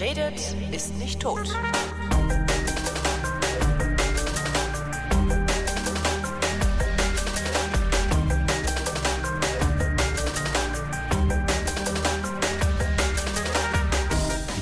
[0.00, 1.40] Redet, ist nicht tot.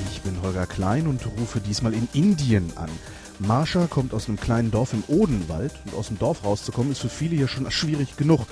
[0.09, 2.89] Ich bin Holger Klein und rufe diesmal in Indien an.
[3.37, 7.09] Marsha kommt aus einem kleinen Dorf im Odenwald und aus dem Dorf rauszukommen ist für
[7.09, 8.47] viele hier schon schwierig genug.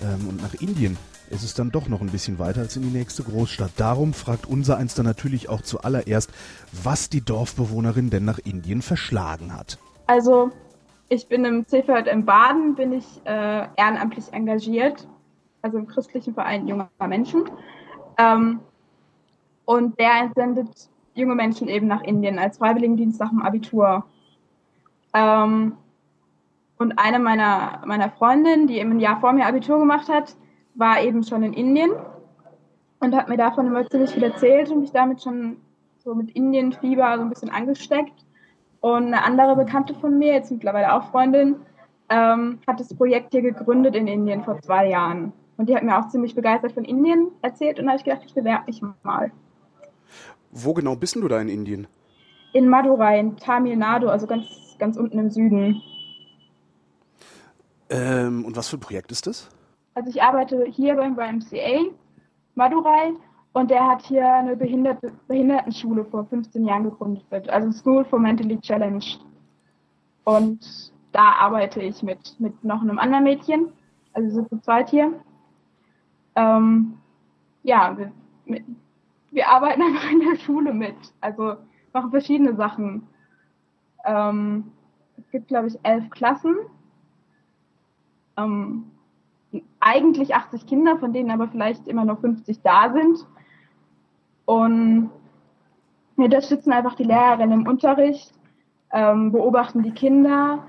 [0.00, 0.96] Ähm, und nach Indien
[1.32, 3.72] ist es dann doch noch ein bisschen weiter als in die nächste Großstadt.
[3.76, 6.30] Darum fragt unser eins dann natürlich auch zuallererst,
[6.72, 9.78] was die Dorfbewohnerin denn nach Indien verschlagen hat.
[10.06, 10.50] Also
[11.08, 15.08] ich bin im CVJ in Baden, bin ich äh, ehrenamtlich engagiert,
[15.62, 17.44] also im christlichen Verein junger Menschen.
[18.18, 18.60] Ähm,
[19.64, 24.04] und der entsendet junge Menschen eben nach Indien als Freiwilligendienst nach dem Abitur.
[25.14, 25.76] Ähm,
[26.78, 30.36] und eine meiner, meiner Freundinnen, die eben ein Jahr vor mir Abitur gemacht hat,
[30.74, 31.90] war eben schon in Indien
[33.00, 35.56] und hat mir davon immer ziemlich viel erzählt und mich damit schon
[35.98, 38.24] so mit Indienfieber so ein bisschen angesteckt.
[38.80, 41.56] Und eine andere Bekannte von mir, jetzt mittlerweile auch Freundin,
[42.08, 45.32] ähm, hat das Projekt hier gegründet in Indien vor zwei Jahren.
[45.56, 48.22] Und die hat mir auch ziemlich begeistert von Indien erzählt und da habe ich gedacht,
[48.26, 49.30] ich bewerbe mich mal.
[50.50, 51.86] Wo genau bist du da in Indien?
[52.52, 55.80] In Madurai, in Tamil Nadu, also ganz, ganz unten im Süden.
[57.88, 59.48] Ähm, und was für ein Projekt ist das?
[59.94, 61.90] Also ich arbeite hier beim YMCA
[62.54, 63.12] Madurai
[63.52, 68.58] und der hat hier eine Behinderte, Behindertenschule vor 15 Jahren gegründet, also School for Mentally
[68.60, 69.20] Challenged.
[70.24, 73.72] Und da arbeite ich mit, mit noch einem anderen Mädchen,
[74.14, 75.12] also wir sind zu zweit hier.
[76.36, 76.98] Ähm,
[77.62, 78.12] ja, wir,
[78.46, 78.64] mit,
[79.30, 81.56] wir arbeiten einfach in der Schule mit, also
[81.92, 83.06] machen verschiedene Sachen.
[84.04, 84.72] Ähm,
[85.18, 86.56] es gibt, glaube ich, elf Klassen.
[88.38, 88.90] Ähm,
[89.80, 93.26] eigentlich 80 Kinder, von denen aber vielleicht immer noch 50 da sind.
[94.44, 95.10] Und
[96.16, 98.32] wir unterstützen einfach die Lehrerin im Unterricht,
[98.92, 100.64] ähm, beobachten die Kinder,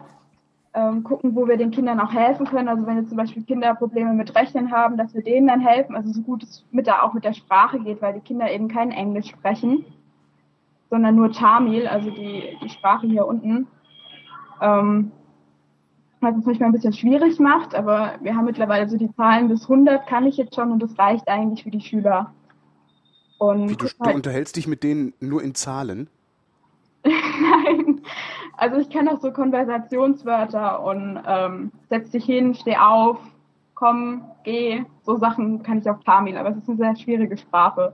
[0.73, 2.67] ähm, gucken, wo wir den Kindern auch helfen können.
[2.67, 5.95] Also wenn jetzt zum Beispiel Kinder Probleme mit Rechnen haben, dass wir denen dann helfen.
[5.95, 8.67] Also so gut es mit da auch mit der Sprache geht, weil die Kinder eben
[8.67, 9.85] kein Englisch sprechen,
[10.89, 13.67] sondern nur Tamil, also die, die Sprache hier unten.
[14.61, 15.11] Ähm,
[16.23, 19.63] was es manchmal ein bisschen schwierig macht, aber wir haben mittlerweile so die Zahlen bis
[19.63, 22.33] 100 kann ich jetzt schon und das reicht eigentlich für die Schüler.
[23.37, 26.07] Und Wie, du, halt, du unterhältst dich mit denen nur in Zahlen?
[27.03, 28.01] Nein,
[28.55, 33.17] also ich kenne auch so Konversationswörter und ähm, setz dich hin, steh auf,
[33.75, 37.93] komm, geh, so Sachen kann ich auf Tamil, aber es ist eine sehr schwierige Sprache.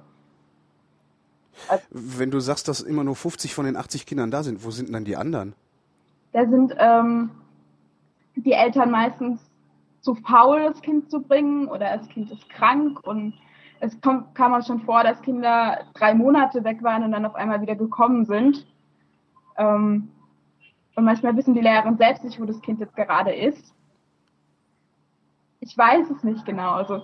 [1.67, 4.71] Also, Wenn du sagst, dass immer nur 50 von den 80 Kindern da sind, wo
[4.71, 5.53] sind dann die anderen?
[6.31, 7.31] Da sind ähm,
[8.35, 9.49] die Eltern meistens
[10.01, 13.33] zu faul, das Kind zu bringen oder das Kind ist krank und
[13.81, 17.35] es kommt, kam auch schon vor, dass Kinder drei Monate weg waren und dann auf
[17.35, 18.65] einmal wieder gekommen sind.
[19.57, 20.09] Ähm,
[20.95, 23.73] und manchmal wissen die Lehrerin selbst nicht, wo das Kind jetzt gerade ist.
[25.61, 26.71] Ich weiß es nicht genau.
[26.73, 27.01] Also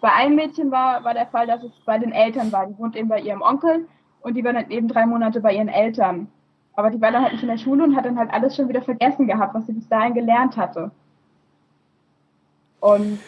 [0.00, 2.66] bei einem Mädchen war, war der Fall, dass es bei den Eltern war.
[2.66, 3.88] Die wohnt eben bei ihrem Onkel
[4.20, 6.28] und die war dann eben drei Monate bei ihren Eltern.
[6.76, 8.68] Aber die war dann halt nicht in der Schule und hat dann halt alles schon
[8.68, 10.90] wieder vergessen gehabt, was sie bis dahin gelernt hatte.
[12.80, 13.18] Und.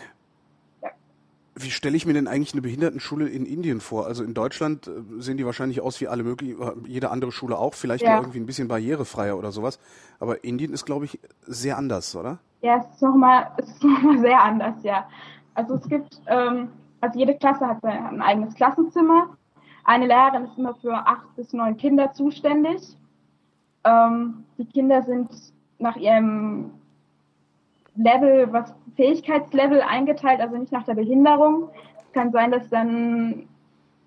[1.58, 4.04] Wie stelle ich mir denn eigentlich eine Behindertenschule in Indien vor?
[4.04, 4.90] Also in Deutschland äh,
[5.22, 8.18] sehen die wahrscheinlich aus wie alle möglichen, äh, jede andere Schule auch, vielleicht ja.
[8.18, 9.78] irgendwie ein bisschen barrierefreier oder sowas.
[10.20, 12.40] Aber Indien ist, glaube ich, sehr anders, oder?
[12.60, 15.08] Ja, es ist nochmal noch sehr anders, ja.
[15.54, 16.68] Also es gibt, ähm,
[17.00, 19.30] also jede Klasse hat ein eigenes Klassenzimmer.
[19.84, 22.82] Eine Lehrerin ist immer für acht bis neun Kinder zuständig.
[23.86, 25.30] Ähm, die Kinder sind
[25.78, 26.72] nach ihrem
[27.94, 31.68] Level, was Fähigkeitslevel eingeteilt, also nicht nach der Behinderung.
[31.98, 33.48] Es kann sein, dass dann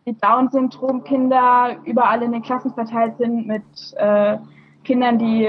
[0.06, 3.64] die Down-Syndrom-Kinder überall in den Klassen verteilt sind mit
[3.98, 4.38] äh,
[4.84, 5.48] Kindern, die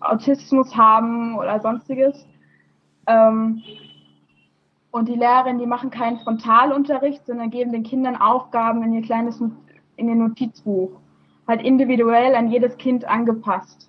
[0.00, 2.26] Autismus haben oder sonstiges.
[3.06, 3.62] Ähm,
[4.90, 9.40] und die Lehrerinnen, die machen keinen Frontalunterricht, sondern geben den Kindern Aufgaben in ihr kleines
[9.96, 10.90] in ihr Notizbuch
[11.46, 13.88] halt individuell an jedes Kind angepasst.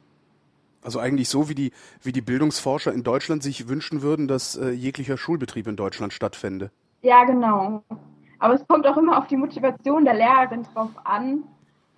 [0.83, 1.71] Also eigentlich so, wie die,
[2.01, 6.71] wie die Bildungsforscher in Deutschland sich wünschen würden, dass äh, jeglicher Schulbetrieb in Deutschland stattfände.
[7.01, 7.83] Ja, genau.
[8.39, 11.43] Aber es kommt auch immer auf die Motivation der Lehrerin drauf an,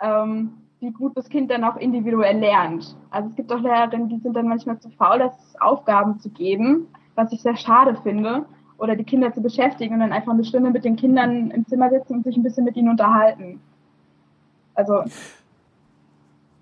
[0.01, 2.95] ähm, wie gut das Kind dann auch individuell lernt.
[3.11, 6.87] Also es gibt auch Lehrerinnen, die sind dann manchmal zu faul, das Aufgaben zu geben,
[7.15, 8.45] was ich sehr schade finde,
[8.77, 11.89] oder die Kinder zu beschäftigen und dann einfach eine Stunde mit den Kindern im Zimmer
[11.89, 13.59] sitzen und sich ein bisschen mit ihnen unterhalten.
[14.73, 15.03] Also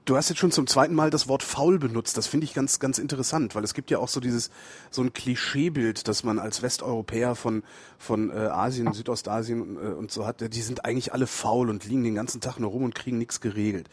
[0.08, 2.16] Du hast jetzt schon zum zweiten Mal das Wort faul benutzt.
[2.18, 4.52] Das finde ich ganz, ganz interessant, weil es gibt ja auch so dieses,
[4.90, 7.62] so ein Klischeebild, dass man als Westeuropäer von,
[7.98, 10.40] von äh, Asien, Südostasien äh, und so hat.
[10.40, 13.42] Die sind eigentlich alle faul und liegen den ganzen Tag nur rum und kriegen nichts
[13.42, 13.90] geregelt.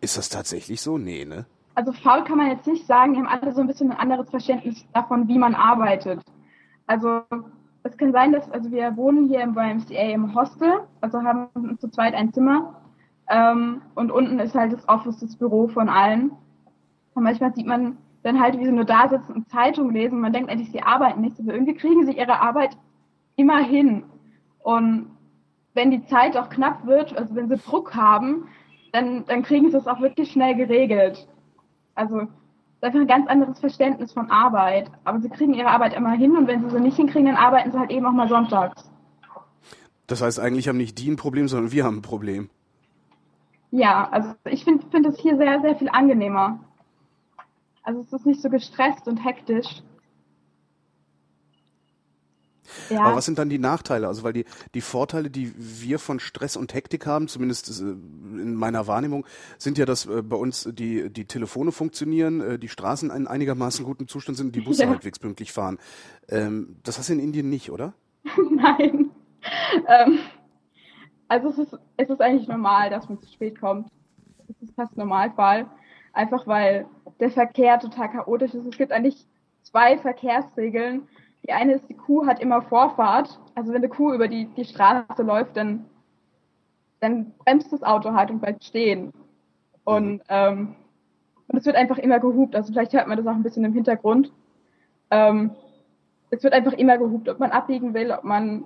[0.00, 0.96] Ist das tatsächlich so?
[0.96, 1.44] Nee, ne?
[1.74, 3.12] Also faul kann man jetzt nicht sagen.
[3.12, 6.22] Die haben alle so ein bisschen ein anderes Verständnis davon, wie man arbeitet.
[6.86, 7.20] Also
[7.82, 11.88] es kann sein, dass, also wir wohnen hier im YMCA im Hostel, also haben zu
[11.90, 12.79] zweit ein Zimmer
[13.30, 16.32] ähm, und unten ist halt das Office, das Büro von allen.
[17.14, 20.20] Und manchmal sieht man dann halt, wie sie nur da sitzen und Zeitung lesen.
[20.20, 22.76] Man denkt eigentlich, sie arbeiten nicht, aber irgendwie kriegen sie ihre Arbeit
[23.36, 24.02] immer hin.
[24.58, 25.12] Und
[25.74, 28.48] wenn die Zeit auch knapp wird, also wenn sie Druck haben,
[28.92, 31.28] dann, dann kriegen sie es auch wirklich schnell geregelt.
[31.94, 32.28] Also das
[32.80, 34.90] ist einfach ein ganz anderes Verständnis von Arbeit.
[35.04, 37.70] Aber sie kriegen ihre Arbeit immer hin und wenn sie sie nicht hinkriegen, dann arbeiten
[37.70, 38.90] sie halt eben auch mal sonntags.
[40.08, 42.50] Das heißt, eigentlich haben nicht die ein Problem, sondern wir haben ein Problem.
[43.70, 46.60] Ja, also ich finde find es hier sehr, sehr viel angenehmer.
[47.82, 49.82] Also es ist nicht so gestresst und hektisch.
[52.88, 53.00] Ja.
[53.00, 54.06] Aber was sind dann die Nachteile?
[54.06, 54.44] Also weil die,
[54.74, 59.26] die Vorteile, die wir von Stress und Hektik haben, zumindest äh, in meiner Wahrnehmung,
[59.58, 63.84] sind ja, dass äh, bei uns die, die Telefone funktionieren, äh, die Straßen in einigermaßen
[63.84, 64.88] gutem Zustand sind, die Busse ja.
[64.88, 65.78] halbwegs pünktlich fahren.
[66.28, 67.94] Ähm, das hast du in Indien nicht, oder?
[68.50, 69.10] Nein.
[69.88, 70.18] Ähm,
[71.30, 73.88] also es ist, es ist eigentlich normal, dass man zu spät kommt.
[74.48, 75.66] Das ist fast Normalfall.
[76.12, 76.86] Einfach weil
[77.20, 78.66] der Verkehr total chaotisch ist.
[78.66, 79.26] Es gibt eigentlich
[79.62, 81.06] zwei Verkehrsregeln.
[81.46, 83.38] Die eine ist, die Kuh hat immer Vorfahrt.
[83.54, 85.86] Also wenn eine Kuh über die, die Straße läuft, dann,
[86.98, 89.12] dann bremst das Auto halt und bleibt stehen.
[89.84, 90.74] Und, ähm,
[91.46, 92.56] und es wird einfach immer gehupt.
[92.56, 94.32] Also vielleicht hört man das auch ein bisschen im Hintergrund.
[95.12, 95.52] Ähm,
[96.30, 98.64] es wird einfach immer gehupt, ob man abbiegen will, ob man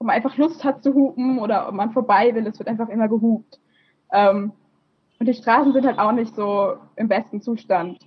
[0.00, 2.88] ob man einfach Lust hat zu hupen oder ob man vorbei will, es wird einfach
[2.88, 3.60] immer gehupt.
[4.10, 4.52] Ähm,
[5.18, 7.98] und die Straßen sind halt auch nicht so im besten Zustand.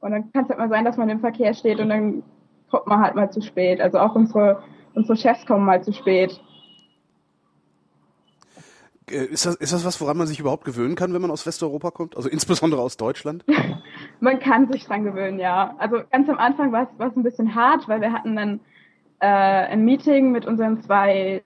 [0.00, 2.24] Und dann kann es halt mal sein, dass man im Verkehr steht und dann
[2.68, 3.80] kommt man halt mal zu spät.
[3.80, 4.64] Also auch unsere,
[4.94, 6.40] unsere Chefs kommen mal zu spät.
[9.08, 11.46] Äh, ist das, ist das was, woran man sich überhaupt gewöhnen kann, wenn man aus
[11.46, 12.16] Westeuropa kommt?
[12.16, 13.44] Also insbesondere aus Deutschland?
[14.20, 15.76] man kann sich dran gewöhnen, ja.
[15.78, 18.58] Also ganz am Anfang war es ein bisschen hart, weil wir hatten dann
[19.20, 21.42] äh, ein Meeting mit unseren zwei,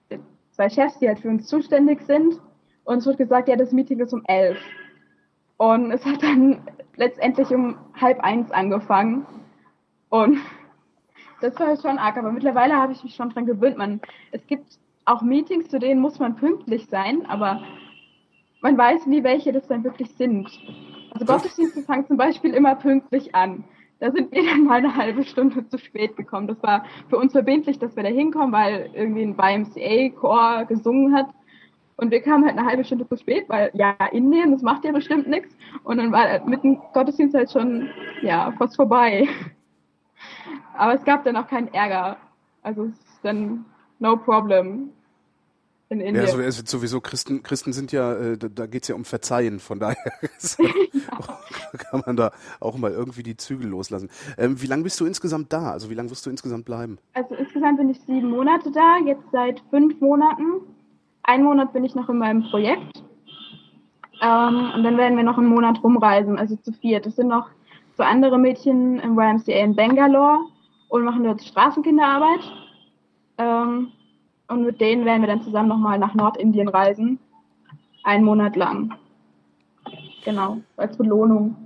[0.52, 2.40] zwei Chefs, die halt für uns zuständig sind.
[2.84, 4.58] Und es wird gesagt, ja, das Meeting ist um elf.
[5.56, 6.62] Und es hat dann
[6.96, 9.26] letztendlich um halb eins angefangen.
[10.08, 10.38] Und
[11.40, 13.78] das war schon arg, aber mittlerweile habe ich mich schon dran gewöhnt.
[13.78, 14.00] Man,
[14.32, 17.62] es gibt auch Meetings, zu denen muss man pünktlich sein, aber
[18.60, 20.50] man weiß nie, welche das dann wirklich sind.
[21.12, 23.64] Also Gottesdienste fangen zum Beispiel immer pünktlich an.
[24.00, 26.48] Da sind wir dann mal eine halbe Stunde zu spät gekommen.
[26.48, 31.28] Das war für uns verbindlich, dass wir da hinkommen, weil irgendwie ein YMCA-Chor gesungen hat.
[31.96, 34.92] Und wir kamen halt eine halbe Stunde zu spät, weil ja, Indien, das macht ja
[34.92, 35.54] bestimmt nichts.
[35.84, 37.90] Und dann war mit dem Gottesdienst halt schon,
[38.22, 39.28] ja, fast vorbei.
[40.78, 42.16] Aber es gab dann auch keinen Ärger.
[42.62, 43.66] Also es ist dann
[43.98, 44.90] no problem
[45.90, 46.26] in Indien.
[46.26, 49.58] Ja, also sowieso Christen, Christen sind ja, äh, da, da geht es ja um Verzeihen,
[49.58, 49.96] von daher
[51.78, 54.08] kann man da auch mal irgendwie die Zügel loslassen.
[54.38, 55.72] Ähm, wie lange bist du insgesamt da?
[55.72, 56.98] Also wie lange wirst du insgesamt bleiben?
[57.14, 60.62] Also insgesamt bin ich sieben Monate da, jetzt seit fünf Monaten.
[61.24, 63.02] Ein Monat bin ich noch in meinem Projekt.
[64.22, 67.06] Ähm, und dann werden wir noch einen Monat rumreisen, also zu viert.
[67.06, 67.48] Es sind noch
[67.96, 70.38] so andere Mädchen im YMCA in Bangalore
[70.88, 72.40] und machen dort Straßenkinderarbeit.
[73.38, 73.92] Ähm,
[74.50, 77.20] und mit denen werden wir dann zusammen nochmal nach Nordindien reisen.
[78.02, 78.94] Einen Monat lang.
[80.24, 81.56] Genau, als Belohnung.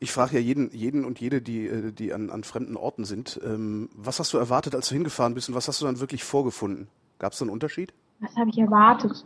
[0.00, 3.40] Ich frage ja jeden, jeden und jede, die, äh, die an, an fremden Orten sind,
[3.44, 6.24] ähm, was hast du erwartet, als du hingefahren bist und was hast du dann wirklich
[6.24, 6.88] vorgefunden?
[7.18, 7.92] Gab es da einen Unterschied?
[8.20, 9.24] Was habe ich erwartet?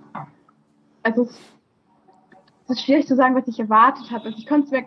[1.03, 1.39] Also es,
[2.65, 4.27] es, ist schwierig zu sagen, was ich erwartet habe.
[4.27, 4.85] Also ich konnte es mir,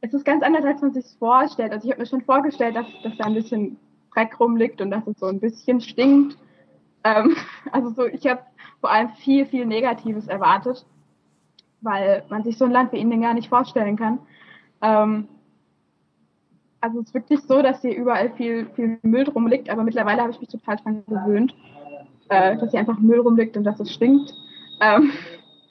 [0.00, 1.72] es ist ganz anders, als man sich vorstellt.
[1.72, 3.76] Also ich habe mir schon vorgestellt, dass, dass da ein bisschen
[4.14, 6.36] Dreck rumliegt und dass es so ein bisschen stinkt.
[7.04, 7.36] Ähm,
[7.72, 8.40] also so, ich habe
[8.80, 10.84] vor allem viel, viel Negatives erwartet,
[11.80, 14.18] weil man sich so ein Land wie Indien gar nicht vorstellen kann.
[14.80, 15.28] Ähm,
[16.80, 20.22] also es ist wirklich so, dass hier überall viel, viel Müll drum liegt, aber mittlerweile
[20.22, 21.54] habe ich mich total dran gewöhnt,
[22.28, 24.32] äh, dass hier einfach Müll rumliegt und dass es stinkt.
[24.80, 25.12] Ähm,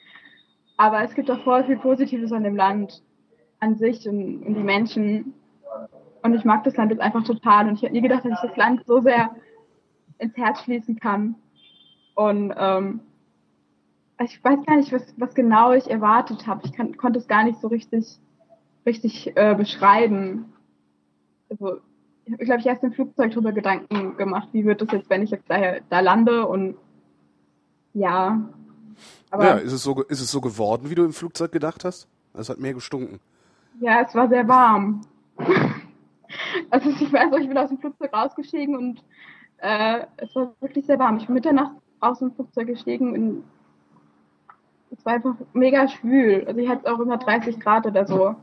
[0.78, 3.02] aber es gibt auch voll viel Positives an dem Land
[3.60, 5.34] an sich und, und die Menschen.
[6.22, 7.68] Und ich mag das Land jetzt einfach total.
[7.68, 9.30] Und ich hätte nie gedacht, dass ich das Land so sehr
[10.22, 11.34] ins Herz schließen kann.
[12.14, 13.00] Und ähm,
[14.22, 16.62] ich weiß gar nicht, was, was genau ich erwartet habe.
[16.64, 18.18] Ich kann, konnte es gar nicht so richtig,
[18.86, 20.52] richtig äh, beschreiben.
[21.50, 21.78] Also
[22.24, 25.22] ich habe, glaube ich, erst im Flugzeug darüber Gedanken gemacht, wie wird das jetzt, wenn
[25.22, 26.76] ich jetzt da, da lande und
[27.94, 28.48] ja,
[29.30, 32.08] Aber ja, ist es, so, ist es so geworden, wie du im Flugzeug gedacht hast?
[32.32, 33.20] Es hat mehr gestunken.
[33.80, 35.02] Ja, es war sehr warm.
[36.70, 39.02] also ich weiß ich bin aus dem Flugzeug rausgestiegen und
[39.62, 41.16] äh, es war wirklich sehr warm.
[41.18, 43.44] Ich bin Mitternacht aus dem Flugzeug gestiegen und
[44.90, 46.44] es war einfach mega schwül.
[46.46, 48.34] Also ich hatte auch immer 30 Grad oder so.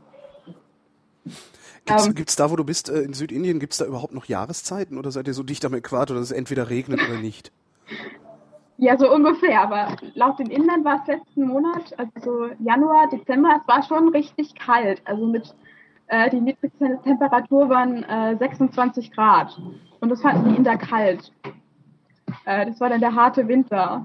[1.84, 4.24] Gibt's, ähm, gibt's da, wo du bist, äh, in Südindien, gibt es da überhaupt noch
[4.24, 7.52] Jahreszeiten oder seid ihr so dicht am Äquator, dass es entweder regnet oder nicht?
[8.78, 13.68] Ja, so ungefähr, aber laut den Indern war es letzten Monat, also Januar, Dezember, es
[13.68, 15.02] war schon richtig kalt.
[15.04, 15.54] Also mit
[16.10, 19.56] äh, die niedrigste Temperatur waren äh, 26 Grad.
[20.00, 21.32] Und das fanden die Inder kalt.
[22.44, 24.04] Äh, das war dann der harte Winter.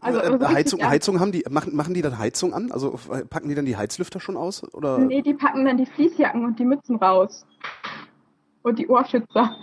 [0.00, 2.70] Also, äh, Heizung, Heizung haben die, machen, machen die dann Heizung an?
[2.70, 2.98] Also
[3.28, 4.62] packen die dann die Heizlüfter schon aus?
[4.72, 4.98] Oder?
[4.98, 7.44] Nee, die packen dann die Fließjacken und die Mützen raus.
[8.62, 9.56] Und die Ohrschützer.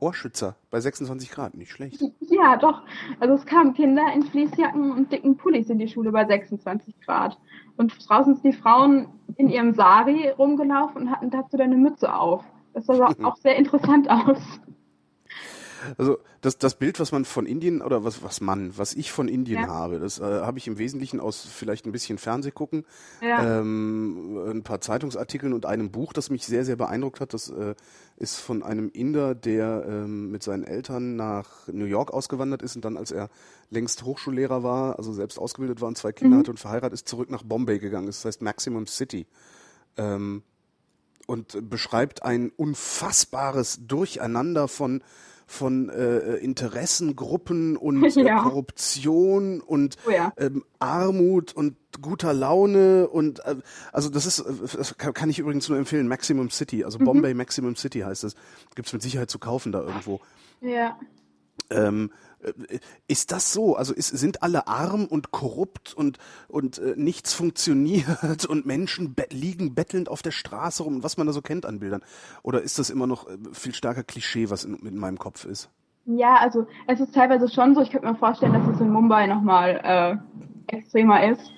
[0.00, 2.00] Ohrschützer bei 26 Grad, nicht schlecht.
[2.30, 2.82] Ja, doch.
[3.20, 7.38] Also es kamen Kinder in Fließjacken und dicken Pullis in die Schule bei 26 Grad.
[7.76, 12.14] Und draußen sind die Frauen in ihrem Sari rumgelaufen und hatten dazu dann eine Mütze
[12.14, 12.44] auf.
[12.74, 14.38] Das sah auch sehr interessant aus.
[15.96, 19.28] Also das, das Bild, was man von Indien oder was, was man, was ich von
[19.28, 19.68] Indien ja.
[19.68, 22.84] habe, das äh, habe ich im Wesentlichen aus vielleicht ein bisschen Fernsehgucken,
[23.22, 23.60] ja.
[23.60, 27.32] ähm, ein paar Zeitungsartikeln und einem Buch, das mich sehr, sehr beeindruckt hat.
[27.32, 27.74] Das äh,
[28.16, 32.84] ist von einem Inder, der ähm, mit seinen Eltern nach New York ausgewandert ist und
[32.84, 33.30] dann, als er
[33.70, 36.40] längst Hochschullehrer war, also selbst ausgebildet war und zwei Kinder mhm.
[36.40, 38.24] hatte und verheiratet ist, zurück nach Bombay gegangen ist.
[38.24, 39.26] Das heißt Maximum City.
[39.96, 40.42] Ähm,
[41.28, 45.02] und beschreibt ein unfassbares Durcheinander von
[45.48, 48.42] von äh, Interessengruppen und äh, ja.
[48.42, 50.32] Korruption und oh ja.
[50.36, 53.56] ähm, Armut und guter Laune und äh,
[53.92, 57.04] also das ist, äh, das kann ich übrigens nur empfehlen, Maximum City, also mhm.
[57.04, 58.34] Bombay Maximum City heißt es,
[58.76, 60.20] gibt's mit Sicherheit zu kaufen da irgendwo.
[60.60, 60.98] Ja.
[61.70, 62.10] Ähm,
[62.42, 63.76] äh, ist das so?
[63.76, 69.26] Also ist, sind alle arm und korrupt und, und äh, nichts funktioniert und Menschen be
[69.30, 72.02] liegen bettelnd auf der Straße rum, was man da so kennt an Bildern?
[72.42, 75.70] Oder ist das immer noch äh, viel stärker Klischee, was in, in meinem Kopf ist?
[76.06, 77.82] Ja, also es ist teilweise schon so.
[77.82, 79.80] Ich könnte mir vorstellen, dass es in Mumbai nochmal
[80.68, 81.52] äh, extremer ist.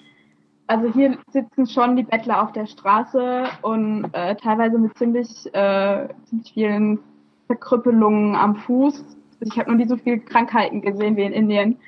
[0.67, 6.09] Also hier sitzen schon die Bettler auf der Straße und äh, teilweise mit ziemlich, äh,
[6.25, 6.99] ziemlich vielen
[7.47, 9.05] Verkrüppelungen am Fuß
[9.41, 11.79] ich habe noch nie so viele Krankheiten gesehen wie in Indien.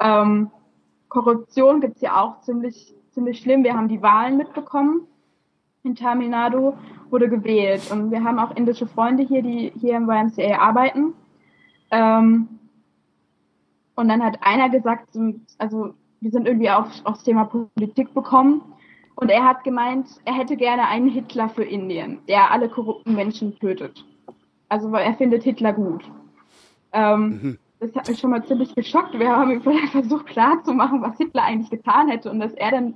[0.00, 0.50] Ähm,
[1.08, 3.64] Korruption gibt's ja auch ziemlich, ziemlich schlimm.
[3.64, 5.06] Wir haben die Wahlen mitbekommen.
[5.84, 6.74] In Tamil Nadu
[7.10, 7.90] wurde gewählt.
[7.90, 11.14] Und wir haben auch indische Freunde hier, die hier im YMCA arbeiten.
[11.90, 12.48] Ähm,
[13.94, 15.08] und dann hat einer gesagt,
[15.58, 18.62] also wir sind irgendwie auf, aufs Thema Politik bekommen.
[19.16, 23.58] Und er hat gemeint, er hätte gerne einen Hitler für Indien, der alle korrupten Menschen
[23.58, 24.04] tötet.
[24.68, 26.04] Also er findet Hitler gut.
[26.92, 27.58] Ähm, mhm.
[27.80, 29.16] Das hat mich schon mal ziemlich geschockt.
[29.16, 32.94] Wir haben ihm versucht klarzumachen, was Hitler eigentlich getan hätte und dass er dann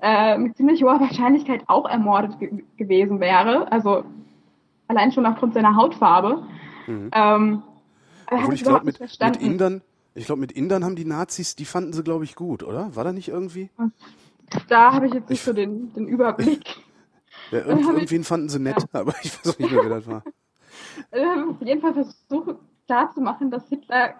[0.00, 3.70] äh, mit ziemlich hoher Wahrscheinlichkeit auch ermordet ge gewesen wäre.
[3.72, 4.04] Also
[4.86, 6.44] allein schon aufgrund seiner Hautfarbe.
[6.86, 7.10] Mhm.
[7.12, 7.62] Ähm,
[8.30, 9.82] Obwohl ich glaube, mit, mit Indern,
[10.14, 12.94] ich glaube, mit Indern haben die Nazis, die fanden sie, glaube ich, gut, oder?
[12.94, 13.70] War da nicht irgendwie?
[14.68, 16.64] Da habe ich jetzt nicht ich, so den, den Überblick.
[17.50, 19.00] Ja, irgend, irgendwen fanden sie nett, ja.
[19.00, 20.22] aber ich weiß auch nicht mehr, wer das war.
[21.10, 24.14] Wir haben auf jeden Fall versucht, klar zu machen, dass Hitler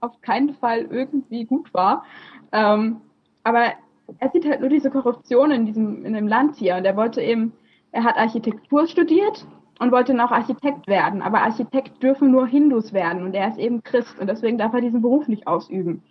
[0.00, 2.04] auf keinen Fall irgendwie gut war.
[2.52, 3.00] Ähm,
[3.44, 3.72] aber
[4.18, 6.76] er sieht halt nur diese Korruption in diesem, in dem Land hier.
[6.76, 7.52] Und er wollte eben,
[7.92, 9.46] er hat Architektur studiert
[9.78, 11.22] und wollte dann auch Architekt werden.
[11.22, 14.80] Aber Architekt dürfen nur Hindus werden und er ist eben Christ und deswegen darf er
[14.80, 16.02] diesen Beruf nicht ausüben.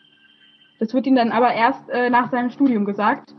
[0.80, 3.34] Das wird ihm dann aber erst äh, nach seinem Studium gesagt.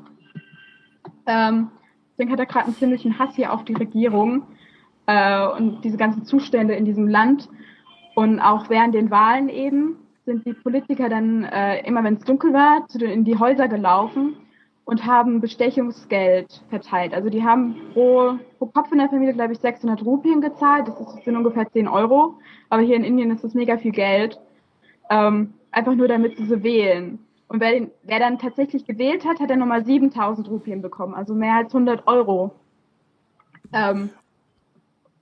[1.26, 1.70] Ähm,
[2.12, 4.42] deswegen hat er gerade einen ziemlichen Hass hier auf die Regierung
[5.06, 7.48] äh, und diese ganzen Zustände in diesem Land.
[8.18, 9.96] Und auch während den Wahlen eben
[10.26, 14.34] sind die Politiker dann äh, immer, wenn es dunkel war, in die Häuser gelaufen
[14.84, 17.14] und haben Bestechungsgeld verteilt.
[17.14, 20.88] Also die haben pro, pro Kopf in der Familie, glaube ich, 600 Rupien gezahlt.
[20.88, 22.34] Das sind ungefähr 10 Euro.
[22.70, 24.36] Aber hier in Indien ist das mega viel Geld.
[25.10, 27.20] Ähm, einfach nur, damit sie sie wählen.
[27.46, 31.14] Und wer, wer dann tatsächlich gewählt hat, hat dann nochmal 7000 Rupien bekommen.
[31.14, 32.50] Also mehr als 100 Euro.
[33.72, 34.10] Ähm,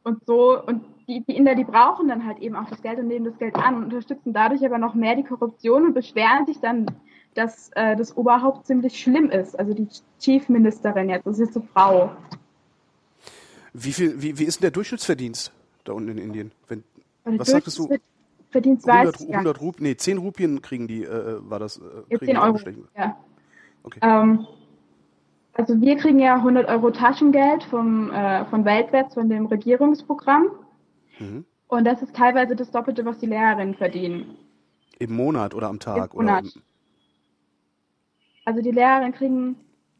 [0.02, 3.08] und so, und die, die Inder, die brauchen dann halt eben auch das Geld und
[3.08, 6.58] nehmen das Geld an und unterstützen dadurch aber noch mehr die Korruption und beschweren sich
[6.60, 6.86] dann,
[7.34, 9.58] dass äh, das Oberhaupt ziemlich schlimm ist.
[9.58, 12.16] Also die Chief Ministerin jetzt, das ist jetzt eine Frau.
[13.72, 15.52] Wie viel, wie, wie ist denn der Durchschnittsverdienst
[15.84, 16.52] da unten in Indien?
[16.66, 16.82] Wenn,
[17.24, 17.88] was sagtest du?
[18.50, 21.80] Verdienst 100, 100 Rupien, nee, 10 Rupien kriegen die, äh, war das?
[22.08, 22.58] Äh, 10 Euro,
[22.96, 23.16] ja.
[23.82, 24.00] Okay.
[24.02, 24.46] Ähm,
[25.52, 30.50] also wir kriegen ja 100 Euro Taschengeld vom, äh, von Weltwärts, von dem Regierungsprogramm.
[31.18, 31.44] Mhm.
[31.68, 34.36] Und das ist teilweise das Doppelte, was die Lehrerinnen verdienen.
[34.98, 36.14] Im Monat oder am Tag?
[36.14, 36.44] Im Monat.
[36.44, 36.62] Oder?
[38.44, 39.56] Also die Lehrerinnen kriegen,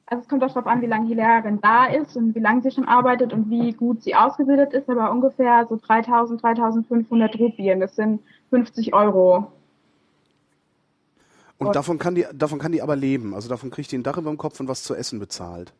[0.07, 2.63] also es kommt auch darauf an, wie lange die Lehrerin da ist und wie lange
[2.63, 7.81] sie schon arbeitet und wie gut sie ausgebildet ist, aber ungefähr so 3000, 3500 Rupien,
[7.81, 9.53] das sind 50 Euro.
[11.59, 14.05] Und, und davon, kann die, davon kann die aber leben, also davon kriegt die ein
[14.05, 15.73] Dach über dem Kopf und was zu essen bezahlt.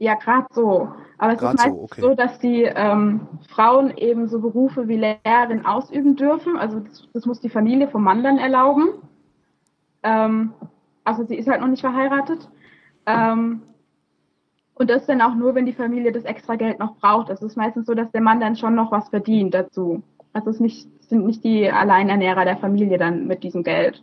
[0.00, 0.88] Ja, gerade so.
[1.18, 2.00] Aber es grad ist so, okay.
[2.00, 6.56] so, dass die ähm, Frauen eben so Berufe wie Lehrerin ausüben dürfen.
[6.56, 8.88] Also das, das muss die Familie vom Mann dann erlauben.
[10.02, 10.54] Ähm,
[11.04, 12.48] also sie ist halt noch nicht verheiratet.
[13.04, 13.60] Ähm,
[14.72, 17.28] und das dann auch nur, wenn die Familie das extra Geld noch braucht.
[17.28, 20.02] Es ist meistens so, dass der Mann dann schon noch was verdient dazu.
[20.32, 24.02] Also es nicht, sind nicht die Alleinernährer der Familie dann mit diesem Geld.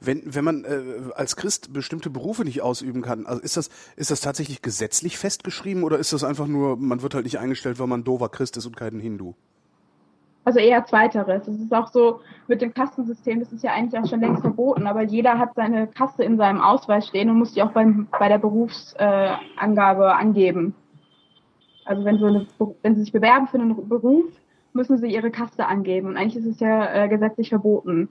[0.00, 4.10] Wenn, wenn man äh, als Christ bestimmte Berufe nicht ausüben kann, also ist das, ist
[4.10, 7.88] das tatsächlich gesetzlich festgeschrieben oder ist das einfach nur, man wird halt nicht eingestellt, weil
[7.88, 9.34] man dover Christ ist und kein Hindu?
[10.44, 11.46] Also eher zweiteres.
[11.46, 14.86] Es ist auch so mit dem Kastensystem, das ist ja eigentlich auch schon längst verboten,
[14.86, 18.28] aber jeder hat seine Kaste in seinem Ausweis stehen und muss die auch beim, bei
[18.28, 20.74] der Berufsangabe äh, angeben.
[21.84, 22.46] Also wenn, so eine,
[22.82, 24.24] wenn sie sich bewerben für einen Beruf,
[24.72, 26.08] müssen sie ihre Kaste angeben.
[26.08, 28.08] Und eigentlich ist es ja äh, gesetzlich verboten.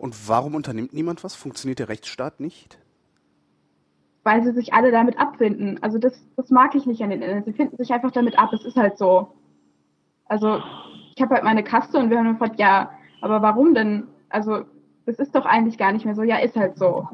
[0.00, 1.34] Und warum unternimmt niemand was?
[1.34, 2.78] Funktioniert der Rechtsstaat nicht?
[4.22, 5.78] Weil sie sich alle damit abfinden.
[5.82, 7.44] Also das, das mag ich nicht an den Enden.
[7.44, 8.50] Sie finden sich einfach damit ab.
[8.54, 9.28] Es ist halt so.
[10.24, 10.62] Also
[11.14, 12.90] ich habe halt meine Kaste und wir haben gefragt, ja,
[13.20, 14.08] aber warum denn?
[14.30, 14.64] Also
[15.04, 16.22] das ist doch eigentlich gar nicht mehr so.
[16.22, 17.06] Ja, ist halt so.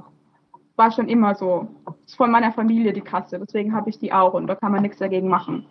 [0.76, 1.66] War schon immer so.
[1.86, 3.40] Das ist von meiner Familie die Kaste.
[3.40, 5.66] Deswegen habe ich die auch und da kann man nichts dagegen machen.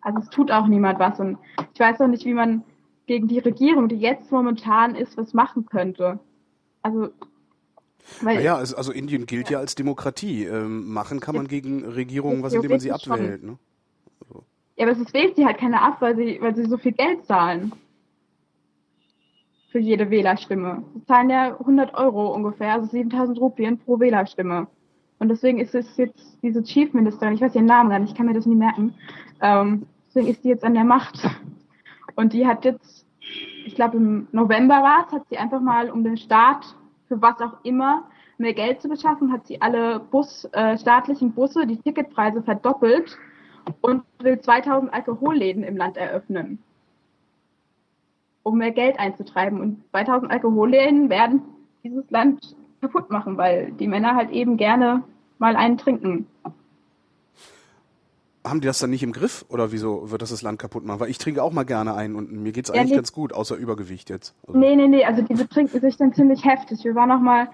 [0.00, 1.38] Also es tut auch niemand was und
[1.74, 2.62] ich weiß auch nicht, wie man
[3.06, 6.18] gegen die Regierung, die jetzt momentan ist, was machen könnte.
[6.82, 7.10] Also
[8.20, 10.44] weil, naja, also Indien gilt ja, ja als Demokratie.
[10.44, 13.42] Ähm, machen kann man gegen Regierungen, was indem man sie abwählt.
[13.42, 13.58] Ne?
[14.20, 14.44] Also.
[14.76, 17.24] Ja, aber es wählt sie halt keiner ab, weil sie, weil sie so viel Geld
[17.26, 17.72] zahlen.
[19.72, 20.84] Für jede Wählerstimme.
[20.94, 24.68] Sie zahlen ja 100 Euro ungefähr, also 7000 Rupien pro Wählerstimme.
[25.18, 28.16] Und deswegen ist es jetzt diese Chief Ministerin, ich weiß ihren Namen gar nicht, ich
[28.16, 28.94] kann mir das nie merken,
[29.40, 31.18] ähm, deswegen ist sie jetzt an der Macht.
[32.14, 32.95] Und die hat jetzt,
[33.66, 36.76] ich glaube im November war es, hat sie einfach mal um den Staat,
[37.08, 38.04] für was auch immer,
[38.38, 43.18] mehr Geld zu beschaffen, hat sie alle Bus, äh, staatlichen Busse, die Ticketpreise verdoppelt
[43.80, 46.62] und will 2000 Alkoholläden im Land eröffnen,
[48.44, 49.60] um mehr Geld einzutreiben.
[49.60, 51.42] Und 2000 Alkoholläden werden
[51.82, 55.02] dieses Land kaputt machen, weil die Männer halt eben gerne
[55.38, 56.26] mal einen trinken
[58.48, 61.00] haben die das dann nicht im Griff oder wieso wird das das Land kaputt machen?
[61.00, 62.96] Weil ich trinke auch mal gerne ein und mir geht's eigentlich ja, nee.
[62.96, 64.34] ganz gut, außer Übergewicht jetzt.
[64.46, 64.58] Also.
[64.58, 66.84] Nee, nee, nee, also die betrinken sich dann ziemlich heftig.
[66.84, 67.48] Wir waren auch mal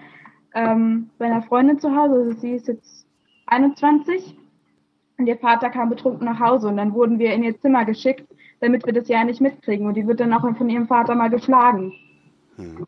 [0.53, 3.05] ähm, bei einer Freundin zu Hause, also sie ist jetzt
[3.47, 4.37] 21
[5.17, 8.27] und ihr Vater kam betrunken nach Hause und dann wurden wir in ihr Zimmer geschickt,
[8.59, 11.29] damit wir das ja nicht mitkriegen und die wird dann auch von ihrem Vater mal
[11.29, 11.93] geschlagen.
[12.57, 12.85] Hm.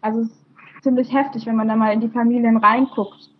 [0.00, 3.31] Also es ist ziemlich heftig, wenn man da mal in die Familien reinguckt.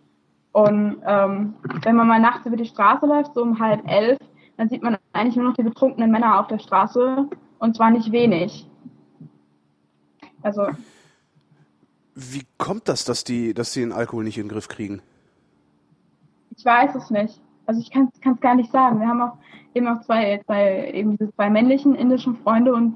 [0.53, 4.19] Und ähm, wenn man mal nachts über die Straße läuft, so um halb elf,
[4.55, 8.11] dann sieht man eigentlich nur noch die betrunkenen Männer auf der Straße und zwar nicht
[8.11, 8.69] wenig.
[10.43, 10.67] Also.
[12.13, 15.01] Wie kommt das, dass die, dass sie den Alkohol nicht in den Griff kriegen?
[16.55, 17.41] Ich weiß es nicht.
[17.65, 18.99] Also ich kann es gar nicht sagen.
[18.99, 19.37] Wir haben auch
[19.73, 22.95] eben auch zwei, zwei, eben diese zwei männlichen indischen Freunde und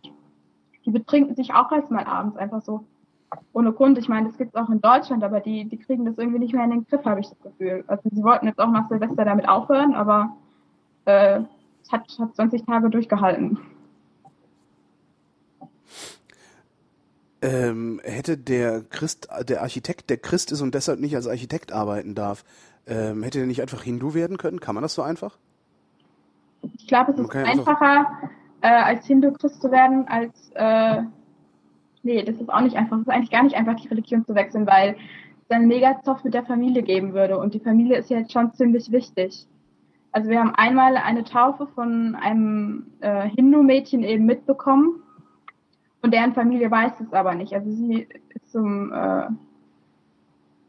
[0.85, 2.85] die betrinken sich auch erstmal abends einfach so
[3.53, 3.97] ohne Grund.
[3.97, 6.53] Ich meine, das gibt es auch in Deutschland, aber die, die kriegen das irgendwie nicht
[6.53, 7.83] mehr in den Griff, habe ich das Gefühl.
[7.87, 10.37] Also sie wollten jetzt auch nach Silvester damit aufhören, aber
[11.05, 11.41] äh,
[11.83, 13.59] es hat, hat 20 Tage durchgehalten.
[17.41, 22.15] Ähm, hätte der Christ, der Architekt, der Christ ist und deshalb nicht als Architekt arbeiten
[22.15, 22.43] darf,
[22.87, 24.59] ähm, hätte der nicht einfach Hindu werden können?
[24.59, 25.37] Kann man das so einfach?
[26.61, 28.07] Ich glaube, es ist einfacher,
[28.61, 31.03] äh, als Hindu-Christ zu werden, als äh,
[32.07, 32.97] nee, das ist auch nicht einfach.
[32.97, 34.95] Es ist eigentlich gar nicht einfach, die Religion zu wechseln, weil
[35.43, 37.37] es einen Megazoff mit der Familie geben würde.
[37.37, 39.45] Und die Familie ist ja jetzt schon ziemlich wichtig.
[40.11, 45.03] Also wir haben einmal eine Taufe von einem äh, Hindu-Mädchen eben mitbekommen
[46.01, 47.53] und deren Familie weiß es aber nicht.
[47.53, 49.27] Also sie ist zum äh,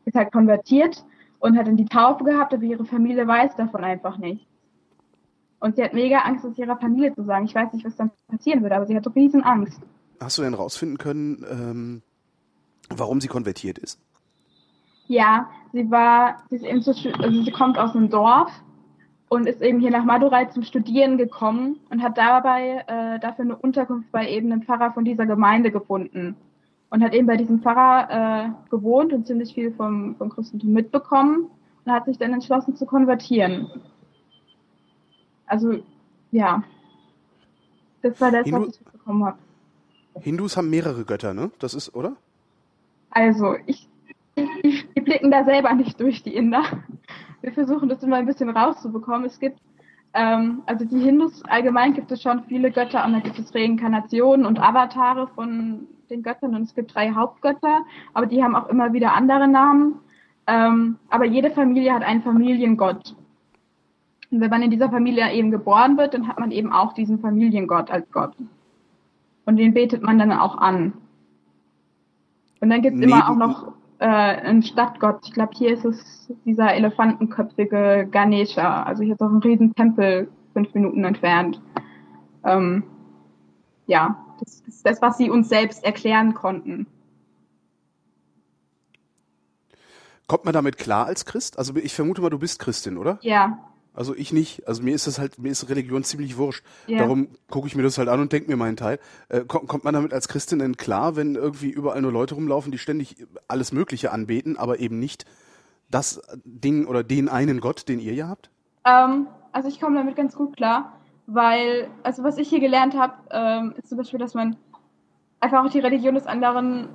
[0.05, 1.05] ist halt konvertiert
[1.39, 4.47] und hat dann die Taufe gehabt, aber ihre Familie weiß davon einfach nicht.
[5.61, 7.45] Und sie hat mega Angst, es ihrer Familie zu sagen.
[7.45, 9.81] Ich weiß nicht, was dann passieren würde, aber sie hat riesen Angst.
[10.21, 12.03] Hast du denn rausfinden können, ähm,
[12.91, 14.01] warum sie konvertiert ist?
[15.07, 18.51] Ja, sie war, sie, ist eben zu, also sie kommt aus einem Dorf
[19.29, 23.57] und ist eben hier nach Madurai zum Studieren gekommen und hat dabei äh, dafür eine
[23.57, 26.37] Unterkunft bei eben einem Pfarrer von dieser Gemeinde gefunden
[26.91, 31.49] und hat eben bei diesem Pfarrer äh, gewohnt und ziemlich viel vom, vom Christentum mitbekommen
[31.85, 33.71] und hat sich dann entschlossen zu konvertieren.
[35.47, 35.79] Also
[36.31, 36.63] ja,
[38.03, 39.39] das war das, was ich mitbekommen habe.
[40.21, 41.51] Hindus haben mehrere Götter, ne?
[41.59, 42.17] Das ist, oder?
[43.11, 43.89] Also, ich,
[44.63, 46.65] ich, die blicken da selber nicht durch, die Inder.
[47.41, 49.27] Wir versuchen das immer ein bisschen rauszubekommen.
[49.27, 49.59] Es gibt,
[50.15, 54.45] ähm, also die Hindus allgemein gibt es schon viele Götter und da gibt es Reinkarnationen
[54.45, 58.93] und Avatare von den Göttern und es gibt drei Hauptgötter, aber die haben auch immer
[58.93, 60.01] wieder andere Namen.
[60.47, 63.15] Ähm, aber jede Familie hat einen Familiengott.
[64.31, 67.21] Und wenn man in dieser Familie eben geboren wird, dann hat man eben auch diesen
[67.21, 68.35] Familiengott als Gott.
[69.49, 70.93] Und den betet man dann auch an.
[72.61, 75.21] Und dann gibt es immer auch noch äh, einen Stadtgott.
[75.25, 78.83] Ich glaube, hier ist es dieser elefantenköpfige Ganesha.
[78.83, 81.63] Also hier ist auch ein riesen Tempel fünf Minuten entfernt.
[82.45, 82.83] Ähm,
[83.87, 86.87] ja, das ist das, was sie uns selbst erklären konnten.
[90.27, 91.59] Kommt man damit klar als Christ?
[91.59, 93.19] Also ich vermute mal, du bist Christin, oder?
[93.23, 93.59] Ja.
[93.99, 94.69] Also ich nicht.
[94.69, 96.65] Also mir ist das halt, mir ist Religion ziemlich wurscht.
[96.87, 96.99] Ja.
[96.99, 99.01] Darum gucke ich mir das halt an und denke mir meinen Teil.
[99.29, 102.71] Äh, kommt, kommt man damit als Christin denn klar, wenn irgendwie überall nur Leute rumlaufen,
[102.71, 103.17] die ständig
[103.49, 105.25] alles Mögliche anbeten, aber eben nicht
[105.91, 108.51] das Ding oder den einen Gott, den ihr ja habt?
[108.85, 110.93] Ähm, also ich komme damit ganz gut klar,
[111.27, 114.57] weil, also was ich hier gelernt habe, ähm, ist zum Beispiel, dass man
[115.41, 116.89] einfach auch die Religion des anderen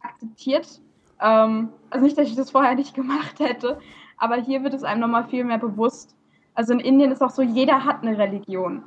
[0.00, 0.80] akzeptiert.
[1.20, 3.80] Ähm, also nicht, dass ich das vorher nicht gemacht hätte,
[4.16, 6.15] aber hier wird es einem nochmal viel mehr bewusst.
[6.56, 8.82] Also in Indien ist auch so, jeder hat eine Religion.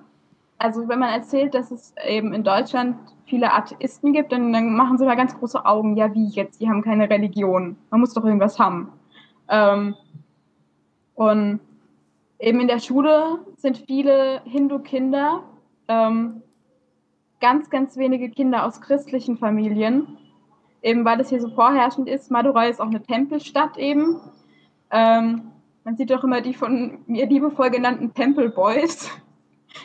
[0.58, 4.98] Also wenn man erzählt, dass es eben in Deutschland viele Atheisten gibt, dann, dann machen
[4.98, 5.96] sie mal ganz große Augen.
[5.96, 6.60] Ja, wie jetzt?
[6.60, 7.78] Die haben keine Religion.
[7.92, 8.92] Man muss doch irgendwas haben.
[9.48, 9.96] Ähm,
[11.14, 11.60] und
[12.40, 15.44] eben in der Schule sind viele Hindu-Kinder,
[15.88, 16.42] ähm,
[17.40, 20.18] ganz, ganz wenige Kinder aus christlichen Familien,
[20.82, 22.32] eben weil es hier so vorherrschend ist.
[22.32, 24.20] Madurai ist auch eine Tempelstadt eben.
[24.92, 25.52] Ähm,
[25.90, 29.10] man sieht doch immer die von mir liebevoll genannten Temple Boys.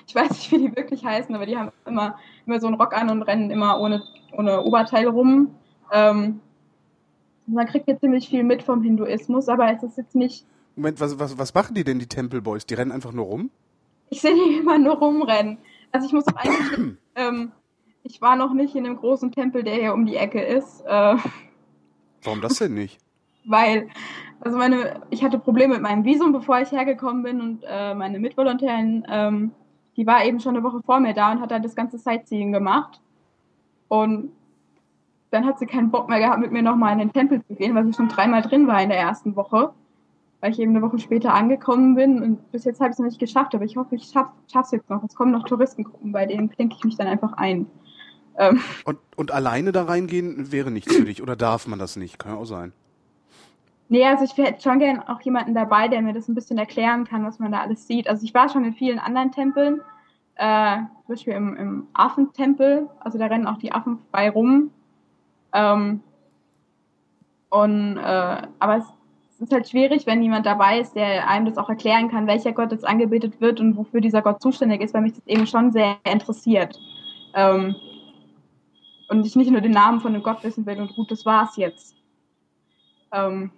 [0.06, 2.94] Ich weiß nicht, wie die wirklich heißen, aber die haben immer, immer so einen Rock
[2.94, 5.54] an und rennen immer ohne, ohne Oberteil rum.
[5.90, 6.40] Ähm,
[7.46, 10.46] man kriegt jetzt ziemlich viel mit vom Hinduismus, aber es ist jetzt nicht.
[10.76, 12.66] Moment, was, was, was machen die denn, die Temple Boys?
[12.66, 13.50] Die rennen einfach nur rum?
[14.10, 15.56] Ich sehe die immer nur rumrennen.
[15.90, 16.96] Also ich muss auch eigentlich.
[17.14, 17.52] ähm,
[18.02, 20.82] ich war noch nicht in einem großen Tempel, der hier um die Ecke ist.
[20.82, 21.16] Äh,
[22.22, 22.98] Warum das denn nicht?
[23.44, 23.88] Weil,
[24.40, 28.18] also meine, ich hatte Probleme mit meinem Visum, bevor ich hergekommen bin und äh, meine
[28.18, 29.52] Mitvolontärin, ähm,
[29.96, 32.52] die war eben schon eine Woche vor mir da und hat da das ganze Sightseeing
[32.52, 33.00] gemacht.
[33.88, 34.32] Und
[35.30, 37.74] dann hat sie keinen Bock mehr gehabt, mit mir nochmal in den Tempel zu gehen,
[37.74, 39.72] weil sie schon dreimal drin war in der ersten Woche,
[40.40, 43.06] weil ich eben eine Woche später angekommen bin und bis jetzt habe ich es noch
[43.06, 45.02] nicht geschafft, aber ich hoffe, ich schaff, schaff's jetzt noch.
[45.02, 47.66] Es kommen noch Touristengruppen, bei denen klinke ich mich dann einfach ein.
[48.38, 52.18] Ähm, Und, und alleine da reingehen wäre nichts für dich oder darf man das nicht?
[52.18, 52.72] Kann ja auch sein.
[53.94, 57.04] Nee, also ich hätte schon gern auch jemanden dabei, der mir das ein bisschen erklären
[57.04, 58.08] kann, was man da alles sieht.
[58.08, 59.82] Also ich war schon in vielen anderen Tempeln,
[60.34, 64.72] äh, zum Beispiel im, im Affentempel, also da rennen auch die Affen frei rum.
[65.52, 66.00] Ähm,
[67.50, 68.86] und äh, aber es,
[69.38, 72.72] ist halt schwierig, wenn jemand dabei ist, der einem das auch erklären kann, welcher Gott
[72.72, 75.98] jetzt angebetet wird und wofür dieser Gott zuständig ist, weil mich das eben schon sehr
[76.02, 76.80] interessiert.
[77.34, 77.76] Ähm,
[79.08, 81.56] und ich nicht nur den Namen von dem Gott wissen will und gut, das war's
[81.56, 81.94] jetzt.
[83.12, 83.52] Ähm,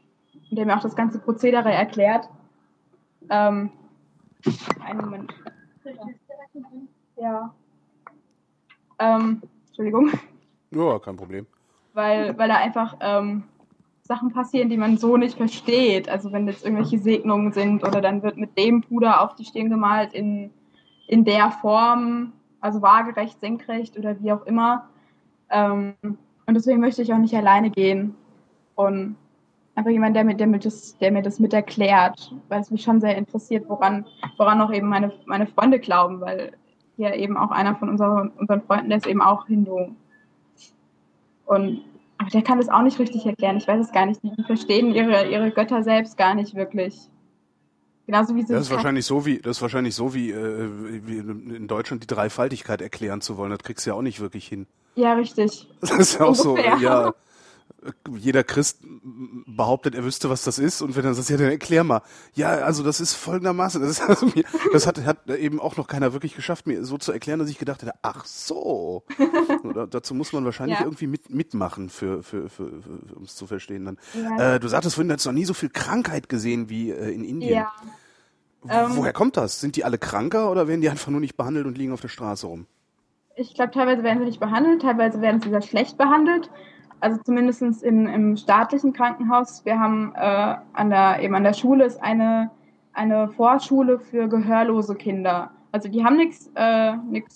[0.51, 2.29] der mir auch das ganze Prozedere erklärt.
[3.31, 3.71] Ähm,
[4.85, 5.35] einen Moment.
[7.17, 7.55] Ja.
[8.99, 10.11] Ähm, Entschuldigung.
[10.71, 11.47] Ja, kein Problem.
[11.93, 13.45] Weil, weil da einfach ähm,
[14.03, 16.09] Sachen passieren, die man so nicht versteht.
[16.09, 19.71] Also wenn jetzt irgendwelche Segnungen sind oder dann wird mit dem Puder auf die Stirn
[19.71, 20.51] gemalt in,
[21.09, 24.89] in der Form, also waagerecht, senkrecht oder wie auch immer.
[25.51, 28.15] Ähm, und deswegen möchte ich auch nicht alleine gehen.
[28.75, 29.17] Und
[29.77, 32.83] einfach jemand, der mir, der mir, das, der mir das mit erklärt, weil es mich
[32.83, 34.07] schon sehr interessiert, woran,
[34.39, 36.53] woran auch eben meine, meine Freunde glauben, weil
[36.97, 39.91] hier eben auch einer von unseren, unseren Freunden, der ist eben auch Hindu.
[41.45, 41.83] Und
[42.19, 43.59] aber der kann das auch nicht richtig erklären.
[43.59, 44.23] Ich weiß es gar nicht.
[44.23, 46.97] Die verstehen ihre, ihre Götter selbst gar nicht wirklich.
[48.07, 50.71] Genauso wie sie Das ist wahrscheinlich so wie, das ist wahrscheinlich so wie, äh,
[51.05, 53.51] wie in Deutschland die Dreifaltigkeit erklären zu wollen.
[53.51, 54.67] Das kriegst du ja auch nicht wirklich hin.
[54.95, 55.69] Ja, richtig.
[55.81, 56.79] Das ist ja auch so, Ungefähr.
[56.79, 57.12] ja.
[58.16, 58.79] Jeder Christ
[59.46, 62.03] behauptet, er wüsste, was das ist, und wenn er sagt, ja, dann erklär mal.
[62.35, 65.87] Ja, also das ist folgendermaßen, das, ist also mir, das hat, hat eben auch noch
[65.88, 69.05] keiner wirklich geschafft, mir so zu erklären, dass ich gedacht hätte, ach so.
[69.64, 70.85] Oder, dazu muss man wahrscheinlich Ja.
[70.85, 72.64] irgendwie mit, mitmachen, für, für, für,
[73.14, 73.99] um es zu verstehen dann.
[74.14, 74.55] Ja.
[74.55, 77.25] Äh, du sagtest vorhin, du hast noch nie so viel Krankheit gesehen wie äh, in
[77.25, 77.55] Indien.
[77.55, 77.72] Ja.
[78.68, 79.61] ähm, Woher kommt das?
[79.61, 82.09] Sind die alle kranker oder werden die einfach nur nicht behandelt und liegen auf der
[82.09, 82.66] Straße rum?
[83.38, 86.51] Ich glaube, teilweise werden sie nicht behandelt, teilweise werden sie sehr schlecht behandelt.
[87.01, 89.65] Also zumindest in, im staatlichen Krankenhaus.
[89.65, 92.51] Wir haben äh, an der, eben an der Schule ist eine,
[92.95, 95.51] eine Vorschule für gehörlose Kinder.
[95.73, 96.93] also die haben nichts äh,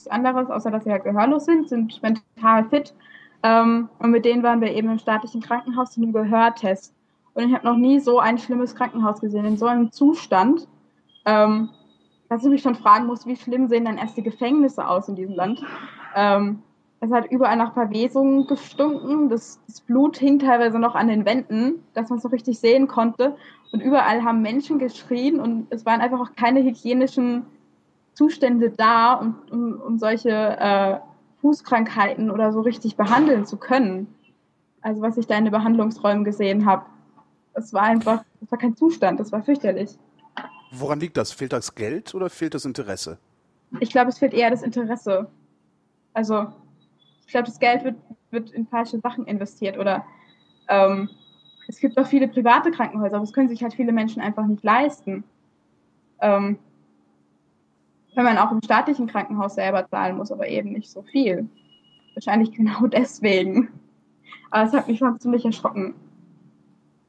[0.09, 2.95] anderes, außer dass sie halt gehörlos sind, sind mental fit.
[3.43, 6.95] Ähm, und mit denen waren wir eben im staatlichen Krankenhaus zu einem Gehörtest.
[7.35, 10.67] Und ich habe noch nie so ein schlimmes Krankenhaus gesehen, in so einem Zustand,
[11.25, 11.71] ähm,
[12.29, 15.17] dass ich mich schon fragen muss, wie schlimm sehen dann erst die Gefängnisse aus in
[15.17, 15.63] diesem Land.
[16.15, 16.63] Ähm,
[17.01, 19.31] es hat überall nach Verwesung gestunken.
[19.31, 22.89] Das, das, Blut hing teilweise noch an den Wänden, dass man es so richtig sehen
[22.89, 23.37] konnte.
[23.73, 27.47] Und überall haben Menschen geschrien und es waren einfach auch keine hygienischen
[28.13, 30.99] Zustände da, um, um, um solche äh,
[31.41, 34.15] Fußkrankheiten oder so richtig behandeln zu können.
[34.83, 36.85] Also was ich da in den Behandlungsräumen gesehen habe.
[37.55, 39.99] Es war einfach, es war kein Zustand, das war fürchterlich.
[40.71, 41.33] Woran liegt das?
[41.33, 43.19] Fehlt das Geld oder fehlt das Interesse?
[43.81, 45.29] Ich glaube, es fehlt eher das Interesse.
[46.13, 46.47] Also,
[47.31, 47.95] ich glaube, das Geld wird,
[48.33, 50.05] wird in falsche Sachen investiert oder
[50.69, 51.09] ähm,
[51.69, 54.65] es gibt auch viele private Krankenhäuser, aber das können sich halt viele Menschen einfach nicht
[54.65, 55.23] leisten.
[56.21, 56.59] Ähm,
[58.17, 61.49] wenn man auch im staatlichen Krankenhaus selber zahlen muss, aber eben nicht so viel.
[62.15, 63.69] Wahrscheinlich genau deswegen.
[64.51, 65.95] Aber es hat mich schon ziemlich erschrocken.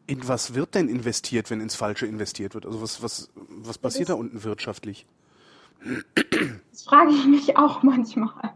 [0.05, 2.67] In was wird denn investiert, wenn ins Falsche investiert wird?
[2.67, 5.07] Also was, was, was passiert das, da unten wirtschaftlich?
[6.69, 8.53] Das frage ich mich auch manchmal.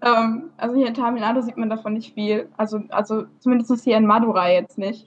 [0.00, 2.48] Ähm, also hier in Tamil Nadu sieht man davon nicht viel.
[2.56, 5.06] Also, also zumindest hier in Madurai jetzt nicht.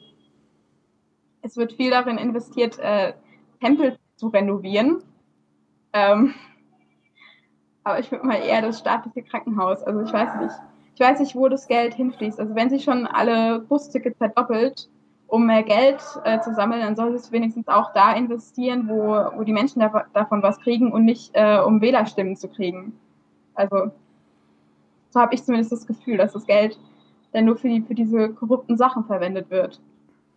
[1.41, 3.13] Es wird viel darin investiert, äh,
[3.61, 5.03] Tempel zu renovieren.
[5.93, 6.33] Ähm,
[7.83, 9.83] aber ich würde mal eher das staatliche Krankenhaus.
[9.83, 10.55] Also ich weiß nicht.
[10.95, 12.39] Ich weiß nicht, wo das Geld hinfließt.
[12.39, 14.89] Also wenn sie schon alle Bustickets verdoppelt,
[15.27, 19.43] um mehr Geld äh, zu sammeln, dann soll es wenigstens auch da investieren, wo, wo
[19.43, 22.99] die Menschen da, davon was kriegen und nicht äh, um Wählerstimmen zu kriegen.
[23.53, 23.91] Also
[25.17, 26.77] so habe ich zumindest das Gefühl, dass das Geld
[27.33, 29.81] dann nur für, die, für diese korrupten Sachen verwendet wird.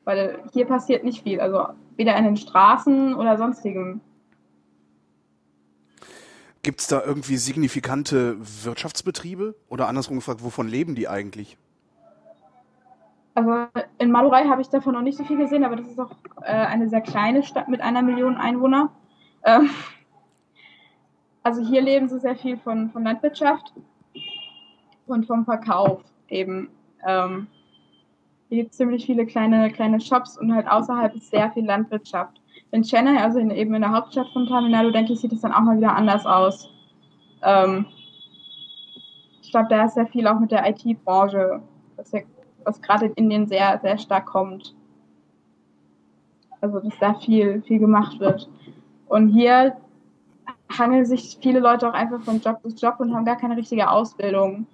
[0.04, 4.00] Weil hier passiert nicht viel, also weder in den Straßen oder sonstigem.
[6.62, 9.54] Gibt es da irgendwie signifikante Wirtschaftsbetriebe?
[9.68, 11.58] Oder andersrum gefragt, wovon leben die eigentlich?
[13.34, 13.66] Also
[13.98, 16.12] in Madurai habe ich davon noch nicht so viel gesehen, aber das ist auch
[16.42, 18.90] äh, eine sehr kleine Stadt mit einer Million Einwohner.
[19.44, 19.70] Ähm,
[21.42, 23.72] also hier leben sie sehr viel von, von Landwirtschaft
[25.10, 26.68] und vom Verkauf eben.
[27.06, 27.46] Ähm,
[28.48, 32.40] hier gibt es ziemlich viele kleine, kleine Shops und halt außerhalb ist sehr viel Landwirtschaft.
[32.72, 35.40] In Chennai, also in, eben in der Hauptstadt von Tamil Nadu, denke ich, sieht es
[35.40, 36.68] dann auch mal wieder anders aus.
[37.42, 37.86] Ähm,
[39.42, 41.62] ich glaube, da ist sehr viel auch mit der IT-Branche,
[41.96, 42.20] was, ja,
[42.64, 44.74] was gerade in Indien sehr, sehr stark kommt.
[46.60, 48.48] Also, dass da viel, viel gemacht wird.
[49.08, 49.76] Und hier
[50.78, 53.90] hangeln sich viele Leute auch einfach von Job zu Job und haben gar keine richtige
[53.90, 54.66] Ausbildung.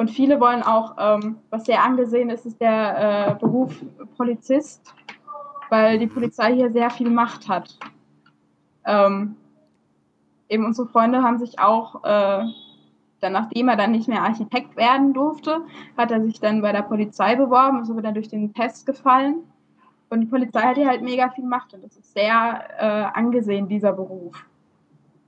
[0.00, 3.84] Und viele wollen auch, ähm, was sehr angesehen ist, ist der äh, Beruf
[4.16, 4.94] Polizist,
[5.68, 7.78] weil die Polizei hier sehr viel Macht hat.
[8.86, 9.36] Ähm,
[10.48, 12.44] eben unsere Freunde haben sich auch, äh,
[13.20, 15.60] dann nachdem er dann nicht mehr Architekt werden durfte,
[15.98, 19.42] hat er sich dann bei der Polizei beworben, ist aber dann durch den Test gefallen.
[20.08, 23.68] Und die Polizei hat hier halt mega viel Macht und das ist sehr äh, angesehen,
[23.68, 24.46] dieser Beruf.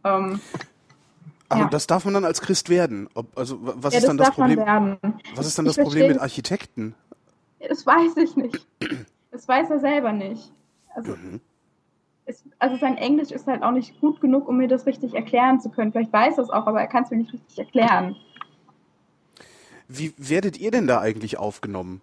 [0.03, 0.41] Ähm,
[1.53, 1.69] aber ja.
[1.69, 3.09] das darf man dann als Christ werden.
[3.15, 4.59] Ob, also was ja, ist dann das Problem?
[5.35, 6.95] Was ist dann das Problem mit Architekten?
[7.69, 8.67] Das weiß ich nicht.
[9.31, 10.53] Das weiß er selber nicht.
[10.95, 11.41] Also, mhm.
[12.27, 15.61] es, also sein Englisch ist halt auch nicht gut genug, um mir das richtig erklären
[15.61, 15.93] zu können.
[15.93, 18.17] Vielleicht weiß er es auch, aber er kann es mir nicht richtig erklären.
[19.89, 22.01] Wie werdet ihr denn da eigentlich aufgenommen?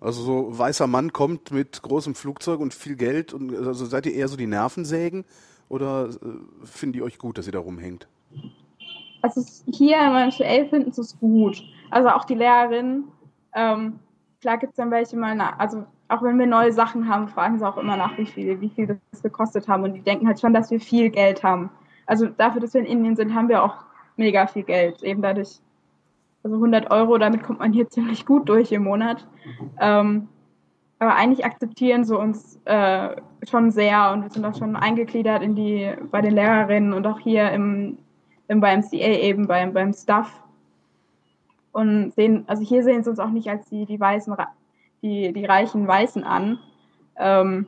[0.00, 4.14] Also so weißer Mann kommt mit großem Flugzeug und viel Geld und also seid ihr
[4.14, 5.24] eher so die Nervensägen
[5.68, 8.06] oder äh, finden die euch gut, dass ihr da rumhängt?
[9.26, 11.62] Also hier in meinem finden sie es gut.
[11.90, 13.04] Also auch die Lehrerin.
[13.54, 13.98] Ähm,
[14.40, 17.58] klar gibt es dann welche mal, nach, also auch wenn wir neue Sachen haben, fragen
[17.58, 19.82] sie auch immer nach, wie viel, wie viel das gekostet haben.
[19.82, 21.70] Und die denken halt schon, dass wir viel Geld haben.
[22.06, 23.74] Also dafür, dass wir in Indien sind, haben wir auch
[24.16, 25.02] mega viel Geld.
[25.02, 25.60] Eben dadurch,
[26.44, 29.26] also 100 Euro, damit kommt man hier ziemlich gut durch im Monat.
[29.80, 30.28] Ähm,
[30.98, 33.16] aber eigentlich akzeptieren sie uns äh,
[33.48, 37.18] schon sehr und wir sind auch schon eingegliedert in die, bei den Lehrerinnen und auch
[37.18, 37.98] hier im
[38.48, 40.30] im YMCA eben beim, beim Stuff.
[41.72, 44.34] Und sehen, also hier sehen sie uns auch nicht als die, die weißen,
[45.02, 46.58] die, die reichen Weißen an.
[47.16, 47.66] Ähm,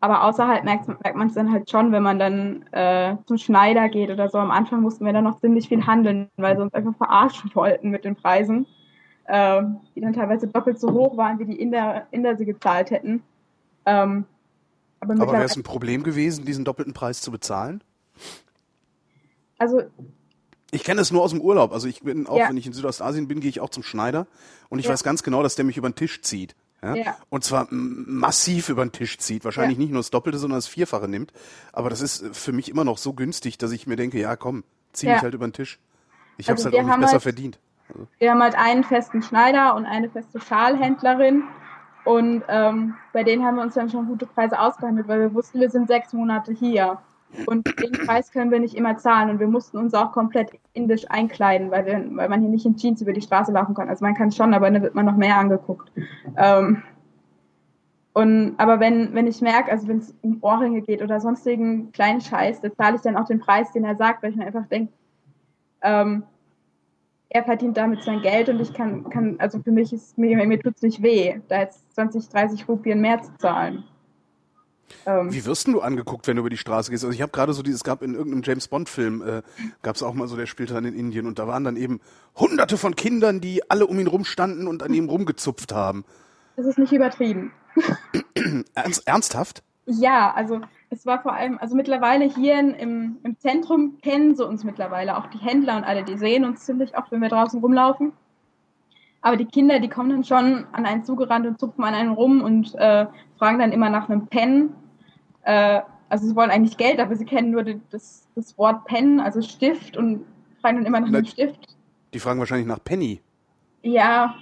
[0.00, 3.88] aber außerhalb merkt, merkt man es dann halt schon, wenn man dann äh, zum Schneider
[3.88, 4.36] geht oder so.
[4.36, 7.88] Am Anfang mussten wir dann noch ziemlich viel handeln, weil sie uns einfach verarschen wollten
[7.90, 8.66] mit den Preisen,
[9.24, 9.62] äh,
[9.94, 13.22] die dann teilweise doppelt so hoch waren, wie die Inder, Inder sie gezahlt hätten.
[13.86, 14.26] Ähm,
[15.00, 17.82] aber aber wäre es ein Problem gewesen, diesen doppelten Preis zu bezahlen?
[19.58, 19.82] Also
[20.70, 21.72] ich kenne es nur aus dem Urlaub.
[21.72, 22.48] Also ich bin auch, ja.
[22.48, 24.26] wenn ich in Südostasien bin, gehe ich auch zum Schneider
[24.68, 24.92] und ich ja.
[24.92, 26.56] weiß ganz genau, dass der mich über den Tisch zieht.
[26.82, 26.94] Ja?
[26.96, 27.16] Ja.
[27.30, 29.44] Und zwar massiv über den Tisch zieht.
[29.44, 31.32] Wahrscheinlich nicht nur das Doppelte, sondern das Vierfache nimmt.
[31.72, 34.64] Aber das ist für mich immer noch so günstig, dass ich mir denke, ja komm,
[34.92, 35.78] zieh mich halt über den Tisch.
[36.36, 37.58] Ich Also halt wir auch nicht besser halt- verdient.
[38.18, 41.44] Wir haben halt einen festen Schneider und eine feste Schalhändlerin.
[42.04, 45.60] Und ähm, bei denen haben wir uns dann schon gute Preise ausgehandelt, weil wir wussten,
[45.60, 46.98] wir sind sechs Monate hier.
[47.46, 49.30] Und den Preis können wir nicht immer zahlen.
[49.30, 52.76] Und wir mussten uns auch komplett indisch einkleiden, weil, wir, weil man hier nicht in
[52.76, 53.88] Jeans über die Straße laufen kann.
[53.88, 55.90] Also man kann schon, aber dann wird man noch mehr angeguckt.
[56.36, 56.82] Ähm,
[58.12, 62.20] und, aber wenn, wenn ich merke, also wenn es um Ohrringe geht oder sonstigen kleinen
[62.20, 64.66] Scheiß, da zahle ich dann auch den Preis, den er sagt, weil ich mir einfach
[64.66, 64.92] denke,
[65.82, 66.22] ähm,
[67.28, 70.60] er verdient damit sein Geld und ich kann, kann also für mich ist, mir, mir
[70.60, 73.82] tut's nicht weh, da jetzt 20, 30 Rupien mehr zu zahlen.
[75.06, 77.04] Ähm, Wie wirst denn du angeguckt, wenn du über die Straße gehst?
[77.04, 79.42] Also ich habe gerade so dieses, es gab in irgendeinem James Bond Film, äh,
[79.82, 82.00] gab es auch mal so, der spielte dann in Indien und da waren dann eben
[82.36, 86.04] hunderte von Kindern, die alle um ihn rumstanden und an ihm rumgezupft haben.
[86.56, 87.52] das ist nicht übertrieben.
[88.74, 89.62] Ernst, ernsthaft?
[89.86, 94.46] Ja, also es war vor allem, also mittlerweile hier in, im, im Zentrum kennen sie
[94.46, 97.60] uns mittlerweile, auch die Händler und alle, die sehen uns ziemlich oft, wenn wir draußen
[97.60, 98.12] rumlaufen.
[99.26, 102.42] Aber die Kinder, die kommen dann schon an einen zugerannt und zupfen an einen rum
[102.42, 103.06] und äh,
[103.38, 104.74] fragen dann immer nach einem Pen.
[105.44, 109.20] Äh, also sie wollen eigentlich Geld, aber sie kennen nur die, das, das Wort Pen,
[109.20, 110.26] also Stift und
[110.60, 111.74] fragen dann immer nach einem Stift.
[112.12, 113.22] Die fragen wahrscheinlich nach Penny
[113.82, 114.34] Ja,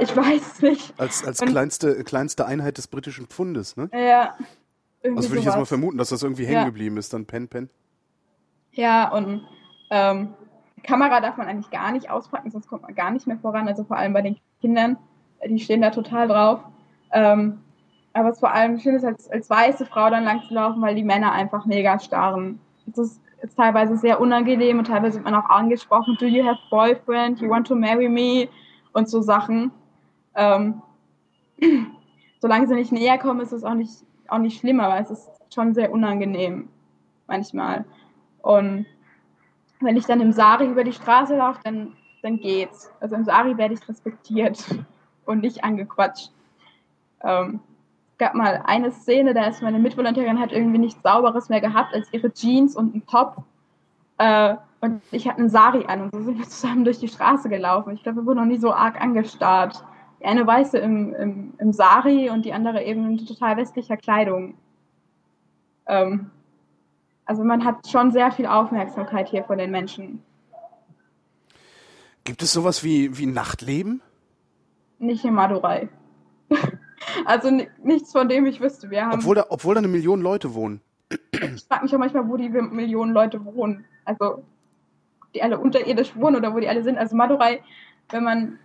[0.00, 0.92] ich weiß nicht.
[0.98, 3.76] als, als Und- kleinste, kleinste Einheit des britischen Pfundes.
[3.76, 3.88] Ne?
[3.92, 4.34] Ja,
[5.00, 6.64] irgendwie Also würde ich jetzt mal vermuten, dass das irgendwie hängen Ja.
[6.64, 7.70] geblieben ist, dann Pen, Pen.
[8.72, 9.42] Ja, und
[9.90, 10.34] ähm,
[10.84, 13.68] Kamera darf man eigentlich gar nicht auspacken, sonst kommt man gar nicht mehr voran.
[13.68, 14.96] Also vor allem bei den Kindern,
[15.40, 16.60] äh, die stehen da total drauf.
[17.12, 17.60] Ähm,
[18.12, 20.80] aber es ist vor allem schön ist, als, als weiße Frau dann lang zu laufen,
[20.80, 22.60] weil die Männer einfach mega starren.
[22.90, 26.60] Es ist, ist teilweise sehr unangenehm und teilweise wird man auch angesprochen, do you have
[26.70, 28.48] boyfriend, you want to marry me
[28.92, 29.72] und so Sachen.
[30.36, 30.80] Ähm,
[32.40, 35.28] solange sie nicht näher kommen, ist es auch nicht, auch nicht schlimm, aber es ist
[35.52, 36.68] schon sehr unangenehm
[37.26, 37.84] manchmal.
[38.42, 38.86] Und
[39.80, 42.90] wenn ich dann im Sari über die Straße laufe, dann, dann geht's.
[43.00, 44.64] Also im Sari werde ich respektiert
[45.26, 46.30] und nicht angequatscht.
[47.22, 47.60] Ähm,
[48.18, 52.12] gab mal eine Szene, da ist meine Mitvolontärin hat irgendwie nichts Sauberes mehr gehabt als
[52.12, 53.42] ihre Jeans und einen Top.
[54.18, 57.48] Äh, und ich hatte einen Sari an und so sind wir zusammen durch die Straße
[57.48, 57.94] gelaufen.
[57.94, 59.82] Ich glaube, wir wurden noch nie so arg angestarrt.
[60.20, 64.54] Die eine weiße im, im, im Sari und die andere eben in total westlicher Kleidung.
[65.86, 66.30] Ähm,
[67.26, 70.22] also man hat schon sehr viel Aufmerksamkeit hier von den Menschen.
[72.24, 74.00] Gibt es sowas wie, wie Nachtleben?
[74.98, 75.88] Nicht in Madurai.
[77.24, 78.90] also ni- nichts, von dem ich wüsste.
[78.90, 80.80] Wir haben, Obwohl da, obwohl da eine Million Leute wohnen.
[81.10, 83.84] ich frage mich auch manchmal, wo die Millionen Leute wohnen.
[84.04, 84.44] Also
[85.34, 86.96] die alle unterirdisch wohnen oder wo die alle sind.
[86.96, 87.62] Also Madurai,
[88.10, 88.58] wenn man,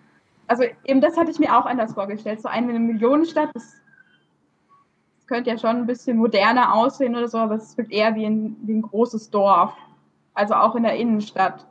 [0.48, 2.41] also eben das hatte ich mir auch anders vorgestellt.
[2.41, 3.78] So eine Millionenstadt, das
[5.29, 8.57] könnte ja schon ein bisschen moderner aussehen oder so, aber es wirkt eher wie ein,
[8.63, 9.73] wie ein großes Dorf.
[10.33, 11.65] Also auch in der Innenstadt.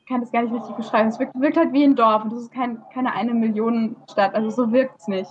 [0.00, 1.08] Ich kann das gar nicht richtig beschreiben.
[1.08, 4.34] Es wirkt, wirkt halt wie ein Dorf und das ist kein, keine eine Million Stadt.
[4.34, 5.30] Also so wirkt es nicht.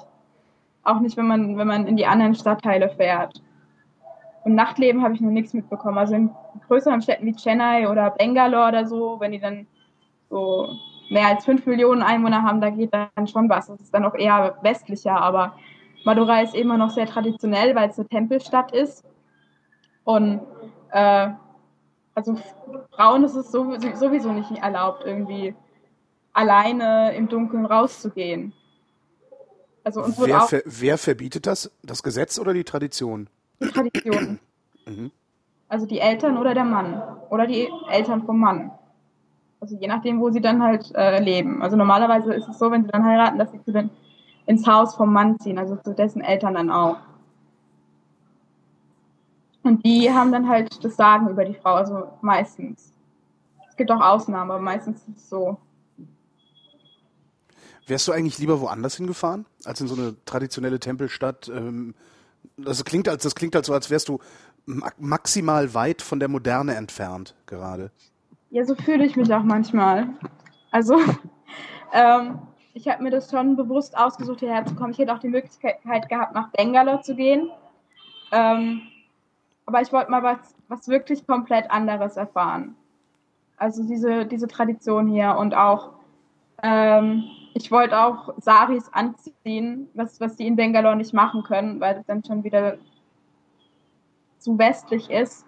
[0.84, 3.43] Auch nicht, wenn man, wenn man in die anderen Stadtteile fährt.
[4.45, 5.97] Und Nachtleben habe ich noch nichts mitbekommen.
[5.97, 6.32] Also in
[6.69, 9.67] größeren Städten wie Chennai oder Bangalore oder so, wenn die dann
[10.30, 10.69] so
[11.10, 13.67] mehr als fünf Millionen Einwohner haben, da geht dann schon was.
[13.67, 15.56] Das ist dann auch eher westlicher, aber
[16.04, 19.04] Madurai ist immer noch sehr traditionell, weil es eine Tempelstadt ist.
[20.04, 20.42] Und
[20.92, 21.30] äh,
[22.16, 22.38] also
[22.92, 25.56] Frauen ist es so- sowieso nicht erlaubt, irgendwie
[26.34, 28.54] alleine im Dunkeln rauszugehen.
[29.84, 31.72] Also uns Wer, ver, wer verbietet das?
[31.84, 33.30] Das Gesetz oder die Tradition?
[33.62, 34.40] die Tradition.
[34.86, 35.12] Mhm.
[35.68, 37.02] Also die Eltern oder der Mann.
[37.30, 38.72] Oder die Eltern vom Mann.
[39.60, 41.62] Also je nachdem, wo sie dann halt äh, leben.
[41.62, 43.90] Also normalerweise ist es so, wenn sie dann heiraten, dass sie zu den,
[44.50, 46.98] ins Haus vom Mann ziehen, also zu dessen Eltern dann auch.
[49.62, 52.92] Und die haben dann halt das Sagen über die Frau, also meistens.
[53.70, 55.60] Es gibt auch Ausnahmen, aber meistens ist es so.
[57.86, 61.48] Wärst du eigentlich lieber woanders hingefahren, als in so eine traditionelle Tempelstadt?
[61.50, 61.94] Ähm,
[62.58, 64.18] das klingt als das klingt halt so, als wärst du
[64.66, 67.92] ma maximal weit von der Moderne entfernt gerade.
[68.50, 70.10] Ja, so fühle ich mich auch manchmal.
[70.71, 70.96] Also,
[71.94, 72.40] ähm,
[72.80, 74.92] ich habe mir das schon bewusst ausgesucht, hierher zu kommen.
[74.92, 77.50] Ich hätte auch die Möglichkeit gehabt, nach Bangalore zu gehen.
[78.32, 78.82] Ähm,
[79.65, 82.75] aber ich wollte mal was, was wirklich komplett anderes erfahren.
[83.58, 85.92] Also diese, diese Tradition hier und auch,
[86.63, 87.23] ähm,
[87.54, 92.06] ich wollte auch Saris anziehen, was, was die in Bangalore nicht machen können, weil das
[92.06, 92.77] dann schon wieder
[94.38, 95.46] zu westlich ist.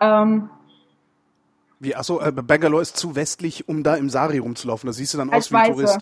[0.00, 0.50] Ähm,
[1.80, 4.86] Wie, achso, äh, Bangalore ist zu westlich, um da im Sari rumzulaufen.
[4.86, 5.72] Da siehst du dann aus wie ein.
[5.72, 6.00] Tourist.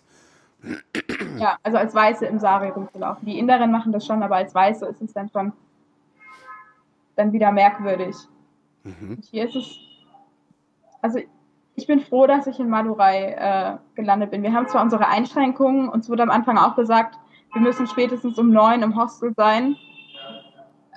[1.39, 3.27] Ja, also als Weiße im Sari rumzulaufen.
[3.27, 5.53] Die Inderen machen das schon, aber als Weiße ist es dann schon
[7.15, 8.17] dann wieder merkwürdig.
[8.85, 9.17] Mhm.
[9.17, 9.79] Und hier ist es,
[11.03, 11.19] also
[11.75, 14.43] ich bin froh, dass ich in Madurai äh, gelandet bin.
[14.43, 17.17] Wir haben zwar unsere Einschränkungen, uns wurde am Anfang auch gesagt,
[17.53, 19.77] wir müssen spätestens um neun im Hostel sein.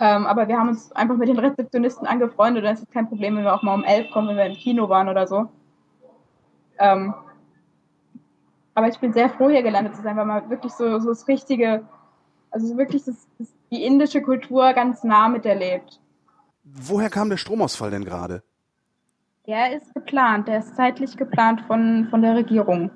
[0.02, 2.64] Ähm, aber wir haben uns einfach mit den Rezeptionisten angefreundet.
[2.64, 4.88] Ist es kein Problem, wenn wir auch mal um elf kommen, wenn wir im Kino
[4.88, 5.50] waren oder so.
[6.80, 7.14] Ähm,
[8.80, 11.28] aber ich bin sehr froh, hier gelandet zu sein, weil man wirklich so, so das
[11.28, 11.84] Richtige,
[12.50, 16.00] also wirklich das, das, die indische Kultur ganz nah miterlebt.
[16.64, 18.42] Woher kam der Stromausfall denn gerade?
[19.48, 22.90] Der ist geplant, der ist zeitlich geplant von, von der Regierung.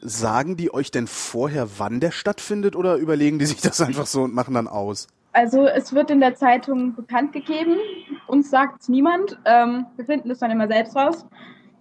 [0.00, 4.22] Sagen die euch denn vorher, wann der stattfindet oder überlegen die sich das einfach so
[4.22, 5.06] und machen dann aus?
[5.32, 7.76] Also es wird in der Zeitung bekannt gegeben.
[8.26, 9.38] Uns sagt es niemand.
[9.44, 11.26] Ähm, wir finden es dann immer selbst raus,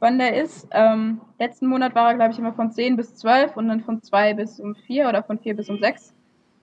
[0.05, 0.67] wann der ist.
[0.71, 4.01] Ähm, letzten Monat war er, glaube ich, immer von 10 bis 12 und dann von
[4.01, 6.13] 2 bis um 4 oder von 4 bis um 6.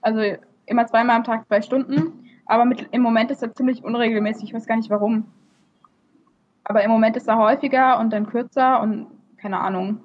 [0.00, 0.20] Also
[0.66, 2.28] immer zweimal am Tag zwei Stunden.
[2.46, 4.44] Aber mit, im Moment ist er ziemlich unregelmäßig.
[4.44, 5.26] Ich weiß gar nicht warum.
[6.64, 10.00] Aber im Moment ist er häufiger und dann kürzer und keine Ahnung.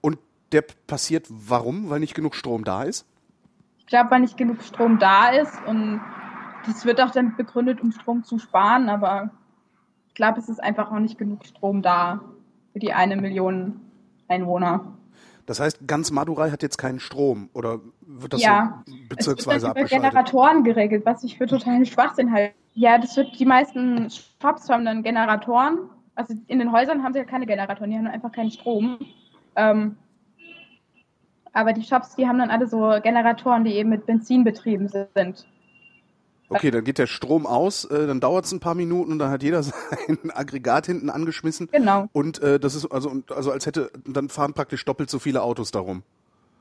[0.00, 0.18] Und
[0.52, 1.90] der passiert warum?
[1.90, 3.06] Weil nicht genug Strom da ist?
[3.88, 6.00] glaube, weil nicht genug Strom da ist und
[6.66, 9.37] das wird auch dann begründet, um Strom zu sparen, aber ich
[10.18, 12.20] glaube, es ist einfach auch nicht genug Strom da
[12.72, 13.80] für die eine Million
[14.26, 14.92] Einwohner.
[15.46, 19.74] Das heißt, ganz Madurai hat jetzt keinen Strom oder wird das ja, so bezirksweise es
[19.76, 22.52] wird über Generatoren geregelt, was ich für totalen Schwachsinn halte.
[22.74, 25.88] Ja, das wird, die meisten Shops haben dann Generatoren.
[26.16, 28.98] Also in den Häusern haben sie ja keine Generatoren, die haben einfach keinen Strom.
[29.56, 29.96] Ähm,
[31.52, 35.46] aber die Shops, die haben dann alle so Generatoren, die eben mit Benzin betrieben sind.
[36.50, 39.30] Okay, dann geht der Strom aus, äh, dann dauert es ein paar Minuten und dann
[39.30, 41.68] hat jeder sein Aggregat hinten angeschmissen.
[41.70, 42.08] Genau.
[42.12, 45.70] Und äh, das ist also, also als hätte, dann fahren praktisch doppelt so viele Autos
[45.70, 46.02] darum.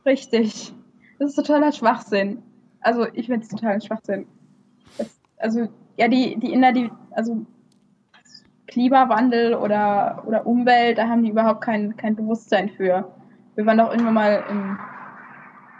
[0.06, 0.74] Richtig.
[1.20, 2.44] Das ist totaler Schwachsinn.
[2.82, 4.28] Also ich finde es totaler Schwachsinn.
[4.98, 5.08] Das,
[5.38, 5.68] also
[5.98, 7.46] ja, die, die Inder, die, also
[8.68, 13.12] Klimawandel oder, oder Umwelt, da haben die überhaupt kein, kein Bewusstsein für
[13.58, 14.78] wir waren doch irgendwann mal im,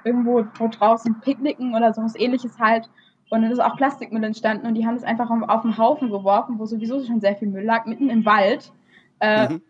[0.04, 2.90] irgendwo draußen picknicken oder sowas ähnliches halt.
[3.30, 6.10] Und dann ist auch Plastikmüll entstanden und die haben es einfach auf, auf den Haufen
[6.10, 8.72] geworfen, wo sowieso schon sehr viel Müll lag, mitten im Wald.
[9.20, 9.62] Äh, mhm.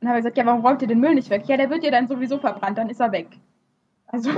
[0.00, 1.42] Dann habe ich gesagt, ja, warum räumt ihr den Müll nicht weg?
[1.46, 3.28] Ja, der wird ja dann sowieso verbrannt, dann ist er weg.
[4.06, 4.30] Also,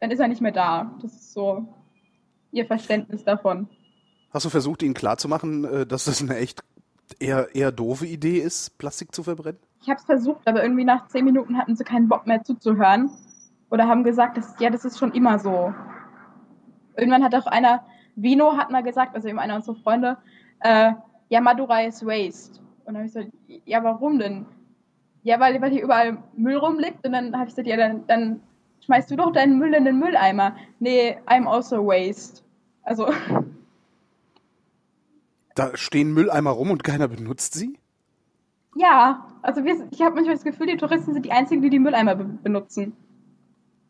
[0.00, 0.94] dann ist er nicht mehr da.
[1.02, 1.66] Das ist so
[2.52, 3.68] ihr Verständnis davon.
[4.30, 6.62] Hast du versucht, ihnen klarzumachen, äh, dass das eine echt
[7.18, 9.60] eher, eher doofe Idee ist, Plastik zu verbrennen?
[9.82, 13.10] Ich habe es versucht, aber irgendwie nach zehn Minuten hatten sie keinen Bock mehr zuzuhören.
[13.70, 15.72] Oder haben gesagt, dass, ja, das ist schon immer so.
[16.98, 17.84] Irgendwann hat auch einer,
[18.16, 20.18] Vino hat mal gesagt, also eben einer unserer Freunde,
[20.60, 20.92] äh,
[21.28, 22.60] ja, Madurai ist Waste.
[22.84, 23.32] Und dann habe ich gesagt,
[23.66, 24.46] ja, warum denn?
[25.22, 27.06] Ja, weil, weil hier überall Müll rumliegt.
[27.06, 28.40] Und dann habe ich gesagt, ja, dann, dann
[28.84, 30.56] schmeißt du doch deinen Müll in den Mülleimer.
[30.80, 32.42] Nee, I'm also waste.
[32.82, 33.08] Also.
[35.54, 37.76] Da stehen Mülleimer rum und keiner benutzt sie?
[38.76, 41.80] Ja, also wir, ich habe manchmal das Gefühl, die Touristen sind die einzigen, die die
[41.80, 42.96] Mülleimer be benutzen.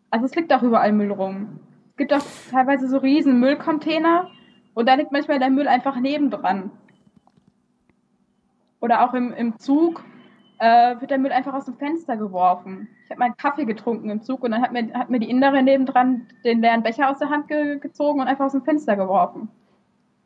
[0.08, 1.60] Also es liegt auch überall Müll rum.
[1.98, 4.30] Es gibt auch teilweise so riesen Müllcontainer
[4.74, 6.70] und da liegt manchmal der Müll einfach nebendran.
[8.80, 10.04] Oder auch im, im Zug
[10.60, 12.86] äh, wird der Müll einfach aus dem Fenster geworfen.
[13.02, 15.28] Ich habe mal einen Kaffee getrunken im Zug und dann hat mir, hat mir die
[15.28, 18.94] Inderin nebendran den leeren Becher aus der Hand ge gezogen und einfach aus dem Fenster
[18.94, 19.48] geworfen.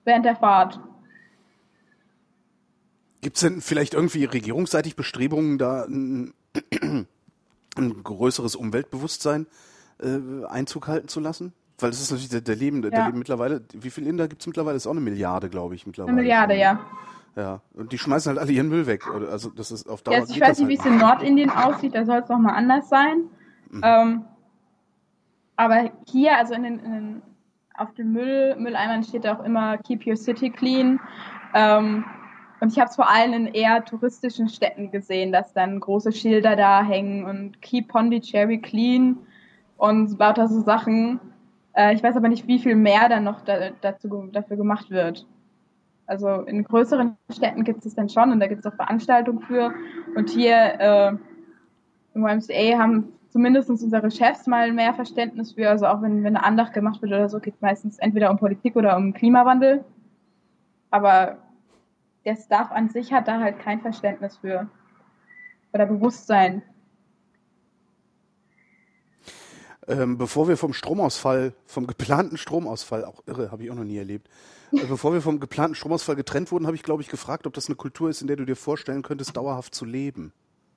[0.04, 0.78] Während der Fahrt.
[3.22, 6.34] Gibt es denn vielleicht irgendwie regierungsseitig Bestrebungen, da ein,
[7.78, 9.46] ein größeres Umweltbewusstsein
[10.02, 11.54] äh, Einzug halten zu lassen?
[11.82, 12.98] Weil das ist natürlich der, der Leben, der, ja.
[12.98, 14.74] der Leben mittlerweile, wie viel Inder gibt es mittlerweile?
[14.74, 16.12] Das ist auch eine Milliarde, glaube ich, mittlerweile.
[16.12, 16.80] Eine Milliarde, ja.
[17.34, 19.06] Ja, und die schmeißen halt alle ihren Müll weg.
[19.06, 20.14] Also das ist auf Dauer.
[20.14, 22.88] Ja, ich weiß nicht, halt wie es in Nordindien aussieht, da soll es nochmal anders
[22.88, 23.24] sein.
[23.70, 23.80] Mhm.
[23.82, 24.24] Ähm,
[25.56, 27.22] aber hier, also in den, in den,
[27.74, 31.00] auf den Müll, Mülleimern steht auch immer Keep your city clean.
[31.54, 32.04] Ähm,
[32.60, 36.54] und ich habe es vor allem in eher touristischen Städten gesehen, dass dann große Schilder
[36.54, 39.18] da hängen und Keep Pondicherry clean
[39.78, 41.18] und lauter so Sachen.
[41.74, 45.26] Äh, ich weiß aber nicht, wie viel mehr dann noch da, dazu, dafür gemacht wird.
[46.06, 49.72] Also in größeren Städten gibt es dann schon und da gibt es auch Veranstaltungen für.
[50.14, 51.12] Und hier äh,
[52.14, 55.70] im YMCA haben zumindest unsere Chefs mal mehr Verständnis für.
[55.70, 58.38] Also auch wenn, wenn eine Andacht gemacht wird oder so, geht es meistens entweder um
[58.38, 59.84] Politik oder um Klimawandel.
[60.90, 61.38] Aber
[62.24, 64.68] der Staff an sich hat da halt kein Verständnis für
[65.72, 66.62] oder Bewusstsein.
[69.88, 73.98] Ähm, bevor wir vom Stromausfall, vom geplanten Stromausfall, auch irre, habe ich auch noch nie
[73.98, 74.28] erlebt,
[74.72, 77.66] äh, bevor wir vom geplanten Stromausfall getrennt wurden, habe ich, glaube ich, gefragt, ob das
[77.66, 80.32] eine Kultur ist, in der du dir vorstellen könntest, dauerhaft zu leben.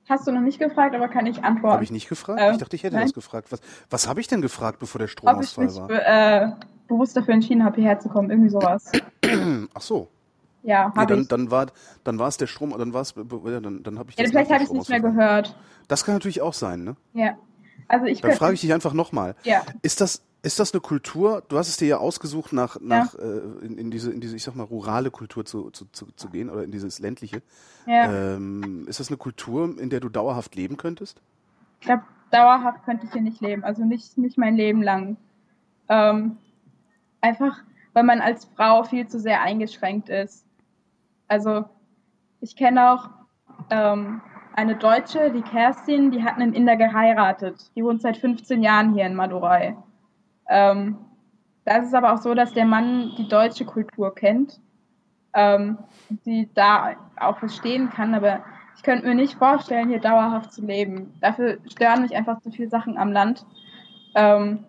[0.09, 1.73] Hast du noch nicht gefragt, aber kann ich antworten.
[1.73, 2.39] Habe ich nicht gefragt?
[2.39, 3.05] Äh, ich dachte, ich hätte nein.
[3.05, 3.51] das gefragt.
[3.51, 5.89] Was, was habe ich denn gefragt, bevor der Ob ich Stromausfall mich war?
[5.89, 6.51] äh,
[6.87, 8.29] bewusst dafür entschieden habe, hierher zu kommen.
[8.29, 8.91] Irgendwie sowas.
[9.73, 10.07] Ach so.
[10.63, 11.27] Ja, Nee, habe dann, ich.
[11.27, 11.67] dann war
[12.03, 14.51] dann war es der Strom, dann war es dann, dann habe ich Ja, das vielleicht
[14.51, 15.41] habe ich es nicht mehr Stromausfall.
[15.43, 15.55] gehört.
[15.87, 16.95] Das kann natürlich auch sein, ne?
[17.13, 17.35] Ja.
[17.88, 19.36] Also ich Dann frage ich dich einfach nochmal.
[19.43, 19.63] Ja.
[19.81, 23.65] Ist das, ist das eine Kultur, du hast es dir ja ausgesucht, nach, nach äh,
[23.65, 26.49] in, in diese, in diese, ich sag mal, rurale Kultur zu, zu, zu, zu gehen
[26.49, 27.41] oder in dieses ländliche.
[27.86, 28.36] Ja.
[28.36, 31.21] Ähm, ist das eine Kultur, in der du dauerhaft leben könntest?
[31.79, 33.63] Ich glaube, dauerhaft könnte ich hier nicht leben.
[33.63, 35.17] Also nicht, nicht mein Leben lang.
[35.89, 36.38] Ähm,
[37.21, 37.63] einfach,
[37.93, 40.45] weil man als Frau viel zu sehr eingeschränkt ist.
[41.27, 41.65] Also,
[42.39, 43.09] ich kenne auch
[43.71, 44.21] ähm,
[44.55, 47.71] eine Deutsche, die Kerstin, die hat einen Inder geheiratet.
[47.75, 49.75] Die wohnt seit 15 Jahren hier in Madurai.
[50.49, 50.97] Ähm,
[51.65, 54.61] da ist es aber auch so, dass der Mann die deutsche Kultur kennt,
[55.33, 55.77] ähm,
[56.25, 58.43] die da auch verstehen kann, aber
[58.77, 61.13] ich könnte mir nicht vorstellen, hier dauerhaft zu leben.
[61.21, 63.45] Dafür stören mich einfach zu viele Sachen am Land.
[64.15, 64.65] Ähm,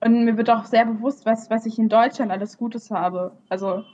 [0.00, 3.32] und mir wird auch sehr bewusst, was, was ich in Deutschland alles Gutes habe.
[3.48, 3.84] Also,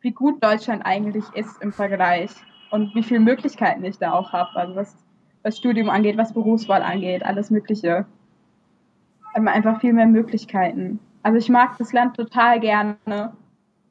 [0.00, 2.30] wie gut Deutschland eigentlich ist im Vergleich
[2.70, 4.50] und wie viele Möglichkeiten ich da auch habe.
[4.54, 4.96] Also, was,
[5.42, 8.06] was Studium angeht, was Berufswahl angeht, alles Mögliche.
[9.34, 10.98] Einfach viel mehr Möglichkeiten.
[11.22, 12.96] Also, ich mag das Land total gerne,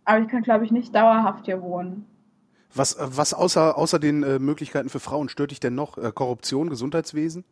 [0.06, 2.06] aber ich könnte, glaube ich, nicht dauerhaft hier wohnen.
[2.74, 5.98] Was, was außer, außer den äh, Möglichkeiten für Frauen stört dich denn noch?
[5.98, 7.44] Äh, Korruption, Gesundheitswesen?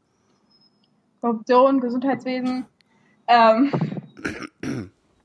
[1.22, 2.66] Korruption, Gesundheitswesen,
[3.28, 3.72] ähm,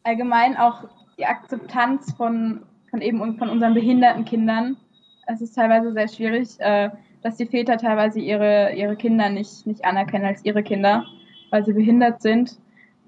[0.02, 0.84] allgemein auch
[1.18, 4.78] die Akzeptanz von, von eben von unseren behinderten Kindern.
[5.26, 6.90] Es ist teilweise sehr schwierig, äh,
[7.22, 11.04] dass die Väter teilweise ihre, ihre Kinder nicht, nicht anerkennen als ihre Kinder,
[11.50, 12.58] weil sie behindert sind.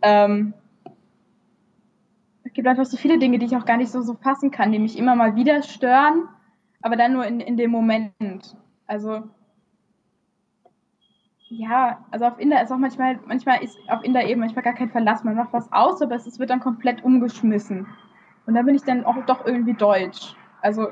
[0.03, 0.55] Ähm,
[2.45, 4.73] es gibt einfach so viele Dinge, die ich auch gar nicht so, so fassen kann,
[4.73, 6.29] die mich immer mal wieder stören,
[6.83, 8.57] aber dann nur in, in dem Moment.
[8.87, 9.23] Also
[11.49, 14.91] ja, also auf Inder ist auch manchmal, manchmal ist auf Inder eben manchmal gar kein
[14.91, 15.23] Verlass.
[15.23, 17.87] Man macht was aus, aber es, es wird dann komplett umgeschmissen.
[18.47, 20.35] Und da bin ich dann auch doch irgendwie deutsch.
[20.63, 20.89] Also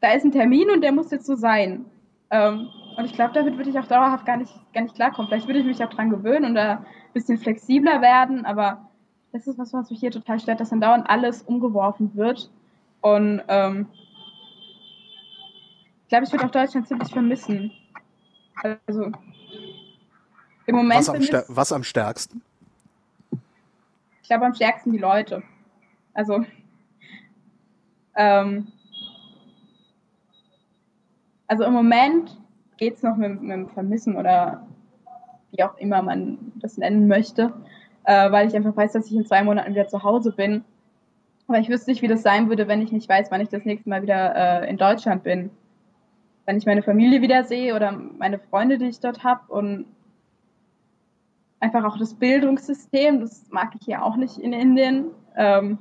[0.00, 1.84] da ist ein Termin und der muss jetzt so sein.
[2.30, 5.28] Ähm, und ich glaube, damit würde ich auch dauerhaft gar nicht, gar nicht klarkommen.
[5.28, 8.88] Vielleicht würde ich mich auch dran gewöhnen und da ein bisschen flexibler werden, aber
[9.32, 12.50] das ist was, was mich hier total stört, dass dann dauernd alles umgeworfen wird.
[13.00, 13.86] Und ähm,
[16.02, 17.70] ich glaube, ich würde auch Deutschland ziemlich vermissen.
[18.86, 19.12] Also
[20.66, 22.42] im Moment Was am, es, was am stärksten?
[24.22, 25.42] ich glaube am stärksten die Leute.
[26.12, 26.44] Also
[28.14, 28.66] ähm,
[31.48, 32.38] also im Moment
[32.76, 34.66] geht's noch mit, mit dem Vermissen oder
[35.50, 37.52] wie auch immer man das nennen möchte,
[38.04, 40.62] äh, weil ich einfach weiß, dass ich in zwei Monaten wieder zu Hause bin.
[41.48, 43.64] Aber ich wüsste nicht, wie das sein würde, wenn ich nicht weiß, wann ich das
[43.64, 45.50] nächste Mal wieder äh, in Deutschland bin.
[46.44, 49.86] Wenn ich meine Familie wieder sehe oder meine Freunde, die ich dort habe und
[51.60, 55.78] einfach auch das Bildungssystem, das mag ich hier auch nicht in Indien, ähm,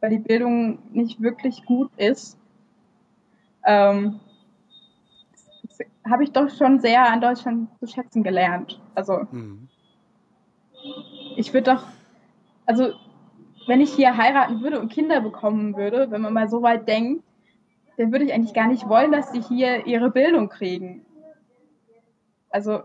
[0.00, 2.38] weil die Bildung nicht wirklich gut ist.
[3.64, 4.20] Ähm,
[5.78, 8.80] das habe ich doch schon sehr an Deutschland zu schätzen gelernt.
[8.94, 9.68] Also Mhm.
[11.36, 11.86] ich würde doch,
[12.66, 12.92] also
[13.66, 17.24] wenn ich hier heiraten würde und Kinder bekommen würde, wenn man mal so weit denkt,
[17.96, 21.06] dann würde ich eigentlich gar nicht wollen, dass sie hier ihre Bildung kriegen.
[22.50, 22.82] Also,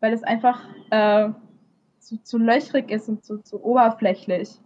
[0.00, 1.30] weil es einfach äh,
[1.98, 4.60] zu, zu löchrig ist und zu, zu oberflächlich.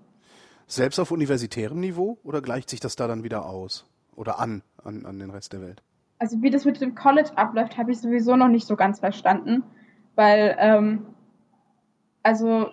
[0.67, 3.87] Selbst auf universitärem Niveau oder gleicht sich das da dann wieder aus?
[4.15, 5.83] Oder an, an, an den Rest der Welt?
[6.19, 9.63] Also wie das mit dem College abläuft, habe ich sowieso noch nicht so ganz verstanden,
[10.17, 11.07] weil ähm,
[12.23, 12.69] also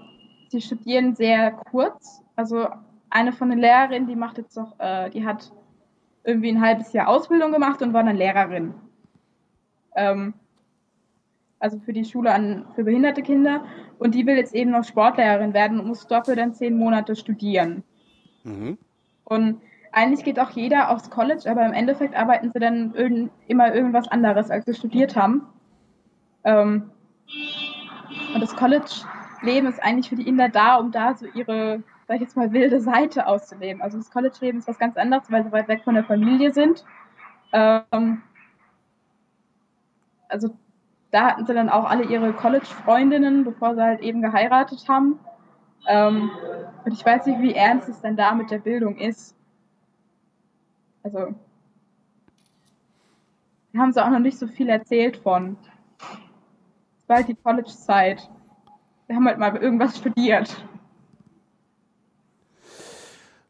[0.49, 2.21] sie studieren sehr kurz.
[2.35, 2.67] Also
[3.09, 5.51] eine von den Lehrerinnen, die macht jetzt noch, äh, die hat
[6.23, 8.73] irgendwie ein halbes Jahr Ausbildung gemacht und war dann Lehrerin.
[9.95, 10.33] Ähm,
[11.59, 13.63] also für die Schule an für behinderte Kinder
[13.97, 17.83] und die will jetzt eben noch Sportlehrerin werden und muss dafür dann zehn Monate studieren.
[18.43, 18.77] Mhm.
[19.23, 19.61] Und
[19.95, 24.09] eigentlich geht auch jeder aufs College, aber im Endeffekt arbeiten sie dann irgend, immer irgendwas
[24.09, 25.47] anderes, als sie studiert haben.
[26.43, 26.91] Ähm,
[28.33, 32.23] und das College-Leben ist eigentlich für die Inder da, um da so ihre, sag ich
[32.23, 33.81] jetzt mal, wilde Seite auszuleben.
[33.81, 36.83] Also das College-Leben ist was ganz anderes, weil sie weit weg von der Familie sind.
[37.53, 38.21] Ähm,
[40.27, 40.49] also
[41.11, 45.19] da hatten sie dann auch alle ihre College-Freundinnen, bevor sie halt eben geheiratet haben.
[45.87, 46.29] Ähm,
[46.83, 49.35] und ich weiß nicht, wie ernst es denn da mit der Bildung ist.
[51.05, 51.35] Also,
[53.73, 55.55] da haben sie auch noch nicht so viel erzählt von.
[55.99, 58.27] Es war halt die College-Zeit.
[59.05, 60.65] Wir haben halt mal irgendwas studiert.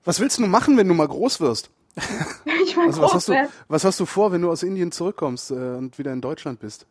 [0.04, 1.72] Was willst du machen, wenn du mal groß wirst?
[2.66, 5.54] ich also was hast, du, was hast du vor, wenn du aus Indien zurückkommst äh,
[5.54, 6.86] und wieder in Deutschland bist?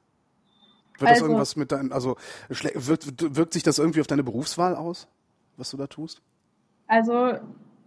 [0.98, 2.16] Wird also, das irgendwas mit deinem, also
[2.48, 5.08] wirkt, wirkt sich das irgendwie auf deine Berufswahl aus,
[5.58, 6.22] was du da tust?
[6.86, 7.34] Also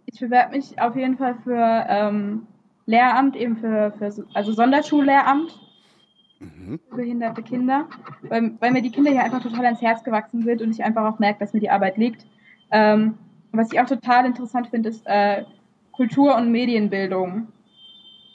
[0.05, 2.45] ich bewerbe mich auf jeden Fall für ähm,
[2.88, 5.59] Lehramt, eben für, für also Sonderschullehramt
[6.39, 6.79] mhm.
[6.89, 7.88] für behinderte Kinder,
[8.23, 11.03] weil, weil, mir die Kinder hier einfach total ans Herz gewachsen sind und ich einfach
[11.05, 12.25] auch merke, dass mir die Arbeit liegt.
[12.71, 13.15] Ähm,
[13.51, 15.43] was ich auch total interessant finde, ist äh,
[15.91, 17.47] Kultur- und Medienbildung.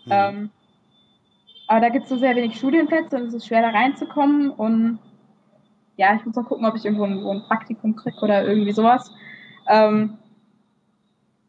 [0.04, 0.10] Mhm.
[0.10, 0.50] Ähm,
[1.66, 4.98] aber da gibt es so sehr wenig Studienplätze und es ist schwer da reinzukommen und
[5.96, 9.10] ja, ich muss auch gucken, ob ich irgendwo ein, ein Praktikum kriege oder irgendwie sowas.
[9.68, 10.18] Ähm,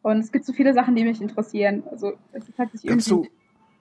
[0.04, 1.84] und es gibt so viele Sachen, die mich interessieren.
[1.90, 3.30] Also es ist halt sich kannst irgendwie.
[3.30, 3.36] Du,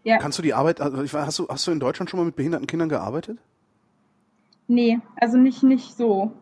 [0.05, 0.19] ja.
[0.19, 2.67] Kannst du die Arbeit, also hast du, hast du in Deutschland schon mal mit behinderten
[2.67, 3.39] Kindern gearbeitet?
[4.67, 6.33] Nee, also nicht, nicht so.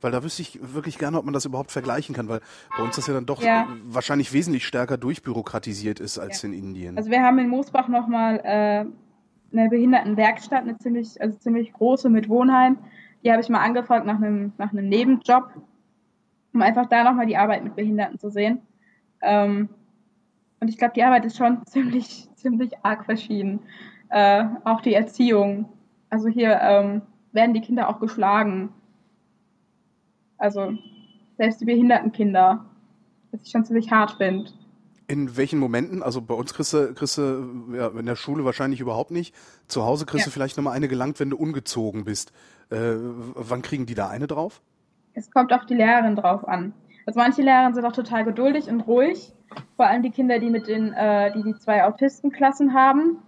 [0.00, 2.40] Weil da wüsste ich wirklich gerne, ob man das überhaupt vergleichen kann, weil
[2.76, 3.68] bei uns das ja dann doch ja.
[3.84, 6.48] wahrscheinlich wesentlich stärker durchbürokratisiert ist als ja.
[6.48, 6.96] in Indien.
[6.96, 8.84] Also wir haben in Moosbach nochmal äh,
[9.56, 12.78] eine Behindertenwerkstatt, eine ziemlich, also ziemlich große mit Wohnheim.
[13.22, 15.50] Die habe ich mal angefragt nach einem, nach einem Nebenjob,
[16.52, 18.60] um einfach da nochmal die Arbeit mit Behinderten zu sehen.
[19.22, 19.68] Ähm,
[20.60, 23.60] und ich glaube, die Arbeit ist schon ziemlich, ziemlich arg verschieden.
[24.10, 25.68] Äh, auch die Erziehung.
[26.10, 27.02] Also hier ähm,
[27.32, 28.70] werden die Kinder auch geschlagen.
[30.36, 30.74] Also
[31.38, 32.66] selbst die behinderten Kinder.
[33.30, 34.50] Was ich schon ziemlich hart finde.
[35.08, 36.02] In welchen Momenten?
[36.02, 39.34] Also bei uns kriegst du, kriegst du ja, in der Schule wahrscheinlich überhaupt nicht.
[39.66, 40.30] Zu Hause kriegst ja.
[40.30, 42.32] du vielleicht nochmal eine gelangt, wenn du ungezogen bist.
[42.70, 44.60] Äh, wann kriegen die da eine drauf?
[45.14, 46.72] Es kommt auf die Lehrerin drauf an.
[47.06, 49.32] Also manche Lehrer sind auch total geduldig und ruhig.
[49.76, 53.18] Vor allem die Kinder, die mit den, äh, die die zwei Autistenklassen haben.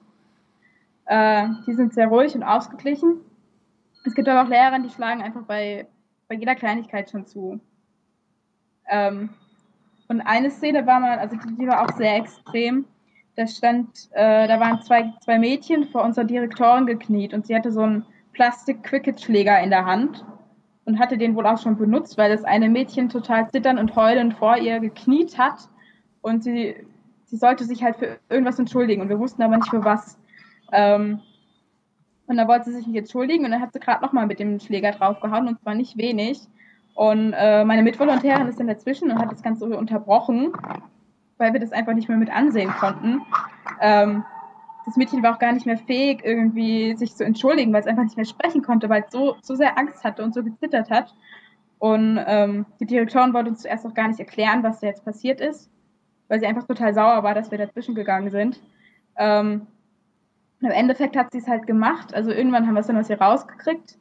[1.07, 3.20] Äh, die sind sehr ruhig und ausgeglichen.
[4.05, 5.87] Es gibt aber auch Lehrer, die schlagen einfach bei,
[6.29, 7.61] bei jeder Kleinigkeit schon zu.
[8.89, 9.31] Ähm,
[10.09, 12.85] und eine Szene war mal, also die, die war auch sehr extrem.
[13.37, 17.72] Da stand, äh, da waren zwei, zwei Mädchen vor unserer Direktorin gekniet und sie hatte
[17.72, 20.25] so einen Plastik-Cricket-Schläger in der Hand
[20.85, 24.35] und hatte den wohl auch schon benutzt, weil das eine Mädchen total zitternd und heulend
[24.35, 25.68] vor ihr gekniet hat
[26.22, 26.74] und sie,
[27.24, 30.18] sie sollte sich halt für irgendwas entschuldigen und wir wussten aber nicht für was.
[30.72, 31.20] Ähm,
[32.26, 34.59] und da wollte sie sich nicht entschuldigen und dann hat sie gerade nochmal mit dem
[34.59, 36.41] Schläger draufgehauen und zwar nicht wenig.
[36.95, 40.53] Und äh, meine Mitvolontärin ist dann dazwischen und hat das Ganze unterbrochen,
[41.39, 43.20] weil wir das einfach nicht mehr mit ansehen konnten.
[43.80, 44.24] Ähm,
[44.85, 48.05] das Mädchen war auch gar nicht mehr fähig, irgendwie sich zu entschuldigen, weil es einfach
[48.05, 51.14] nicht mehr sprechen konnte, weil es so, so sehr Angst hatte und so gezittert hat.
[51.78, 55.41] Und ähm, die Direktorin wollte uns zuerst auch gar nicht erklären, was da jetzt passiert
[55.41, 55.70] ist,
[56.28, 58.61] weil sie einfach total sauer war, dass wir dazwischen gegangen sind.
[59.16, 59.66] Ähm,
[60.61, 62.14] Im Endeffekt hat sie es halt gemacht.
[62.14, 63.99] Also irgendwann haben wir es dann aus ihr rausgekriegt,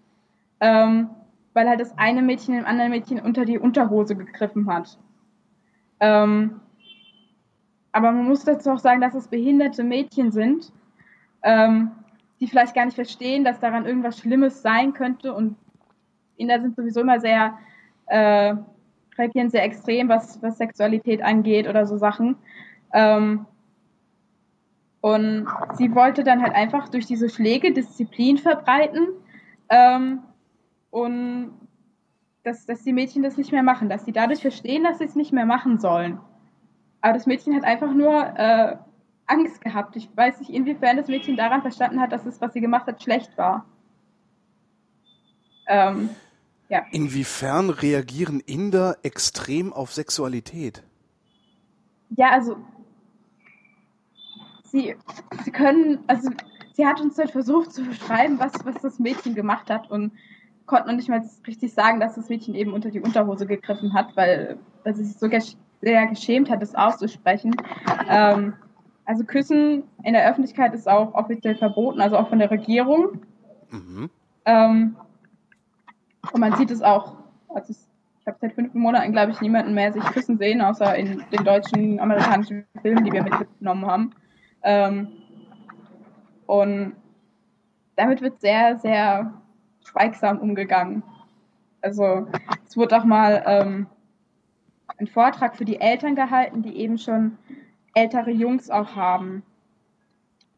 [0.60, 1.10] ähm,
[1.54, 4.98] weil halt das eine Mädchen dem anderen Mädchen unter die Unterhose gegriffen hat.
[6.00, 6.60] Ähm,
[7.94, 10.74] aber man muss dazu auch sagen, dass es behinderte Mädchen sind,
[11.44, 11.92] ähm,
[12.40, 15.34] die vielleicht gar nicht verstehen, dass daran irgendwas Schlimmes sein könnte.
[15.34, 15.56] Und
[16.36, 17.58] Inder sind sowieso immer sehr,
[18.08, 18.56] äh,
[19.18, 22.36] reagieren sehr extrem, was, was Sexualität angeht oder so Sachen.
[22.94, 23.46] Ähm,
[25.02, 29.08] und sie wollte dann halt einfach durch diese Schläge Disziplin verbreiten
[29.70, 30.20] ähm,
[30.90, 31.52] und
[32.44, 35.16] dass, dass die Mädchen das nicht mehr machen, dass sie dadurch verstehen, dass sie es
[35.16, 36.20] nicht mehr machen sollen.
[37.04, 38.78] Aber das Mädchen hat einfach nur äh,
[39.28, 39.98] Angst gehabt.
[39.98, 43.04] Ich weiß nicht, inwiefern das Mädchen daran verstanden hat, dass es, was sie gemacht hat,
[43.04, 43.66] schlecht war.
[45.68, 46.10] Ähm,
[46.70, 46.86] ja.
[46.92, 50.82] Inwiefern reagieren Inder extrem auf Sexualität?
[52.12, 52.56] Ja, also
[54.64, 54.96] sie,
[55.44, 56.30] sie können, also
[56.72, 60.14] sie hat uns halt versucht zu beschreiben, was, was das Mädchen gemacht hat und
[60.68, 64.16] konnte noch nicht mal richtig sagen, dass das Mädchen eben unter die Unterhose gegriffen hat,
[64.16, 65.28] weil, weil sie sich so
[65.84, 67.56] sehr geschämt hat, das auszusprechen.
[68.10, 68.54] Ähm,
[69.06, 73.22] also Küssen in der Öffentlichkeit ist auch offiziell verboten, also auch von der Regierung.
[73.70, 74.10] Mhm.
[74.46, 74.96] Ähm,
[76.32, 77.18] und man sieht es auch,
[77.50, 81.24] also ich habe seit fünf Monaten, glaube ich, niemanden mehr sich küssen sehen, außer in
[81.32, 84.12] den deutschen, amerikanischen Filmen, die wir mitgenommen haben.
[84.64, 85.10] Ähm,
[86.46, 86.96] und
[87.98, 89.34] damit wird sehr, sehr
[89.84, 91.04] schweigsam umgegangen.
[91.82, 92.28] Also
[92.66, 93.88] es wurde auch mal ähm,
[95.04, 97.38] einen Vortrag für die Eltern gehalten, die eben schon
[97.94, 99.44] ältere Jungs auch haben.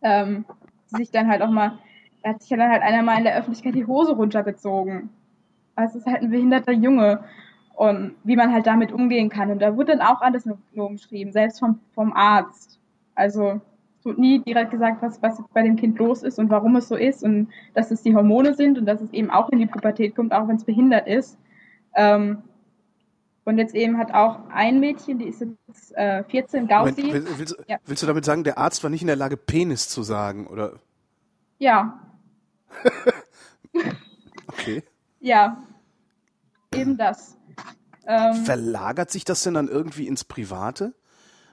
[0.03, 0.45] Ähm,
[0.87, 1.79] sich dann halt auch mal,
[2.21, 5.09] da hat sich ja dann halt einer mal in der Öffentlichkeit die Hose runtergezogen.
[5.75, 7.23] Also es ist halt ein behinderter Junge
[7.73, 9.49] und wie man halt damit umgehen kann.
[9.49, 12.79] Und da wurde dann auch alles nur, umschrieben, selbst vom, vom Arzt.
[13.15, 13.61] Also
[13.97, 16.87] es wurde nie direkt gesagt, was, was bei dem Kind los ist und warum es
[16.87, 19.65] so ist und dass es die Hormone sind und dass es eben auch in die
[19.65, 21.39] Pubertät kommt, auch wenn es behindert ist.
[21.95, 22.43] Ähm,
[23.45, 27.03] Und jetzt eben hat auch ein Mädchen, die ist jetzt äh, 14, Gausi.
[27.03, 27.77] Moment, willst, ja.
[27.85, 30.79] willst, du damit sagen, der Arzt war nicht in der Lage, Penis zu sagen, oder?
[31.59, 31.99] Ja.
[34.47, 34.83] okay.
[35.19, 35.63] Ja.
[36.73, 37.37] Eben das.
[38.07, 40.95] Ähm, Verlagert sich das denn dann irgendwie ins Private?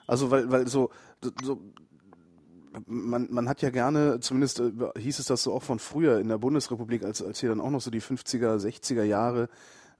[0.06, 0.90] Also, weil, weil so,
[1.42, 1.60] so
[2.86, 6.28] man, man hat ja gerne, zumindest äh, hieß es das so auch von früher in
[6.28, 9.50] der Bundesrepublik, als, als hier dann auch noch so die 50er, 60er Jahre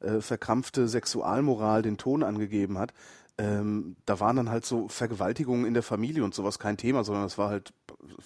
[0.02, 2.92] äh, verkrampfte Sexualmoral den Ton angegeben hat.
[3.38, 7.24] Ähm, da waren dann halt so Vergewaltigungen in der Familie und sowas kein Thema, sondern
[7.24, 7.72] es war halt,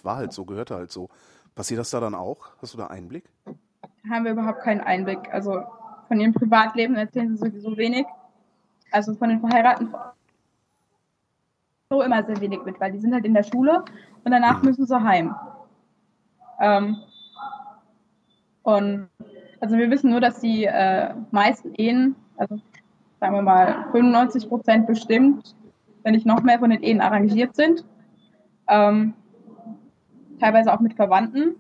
[0.03, 1.09] war halt so, gehörte halt so.
[1.55, 2.51] Passiert das da dann auch?
[2.61, 3.25] Hast du da Einblick?
[4.11, 5.33] Haben wir überhaupt keinen Einblick.
[5.33, 5.63] Also
[6.09, 8.07] von ihrem Privatleben erzählen sie sowieso wenig.
[8.91, 9.95] Also von den verheirateten
[11.89, 13.85] so immer sehr wenig mit, weil die sind halt in der Schule
[14.25, 14.69] und danach mhm.
[14.69, 15.35] müssen sie heim.
[16.61, 16.97] Ähm,
[18.63, 19.09] und
[19.61, 22.61] also wir wissen nur, dass die äh, meisten Ehen, also
[23.21, 25.55] sagen wir mal 95 Prozent bestimmt,
[26.03, 27.85] wenn nicht noch mehr von den Ehen arrangiert sind.
[28.69, 29.15] Ähm,
[30.39, 31.57] teilweise auch mit Verwandten.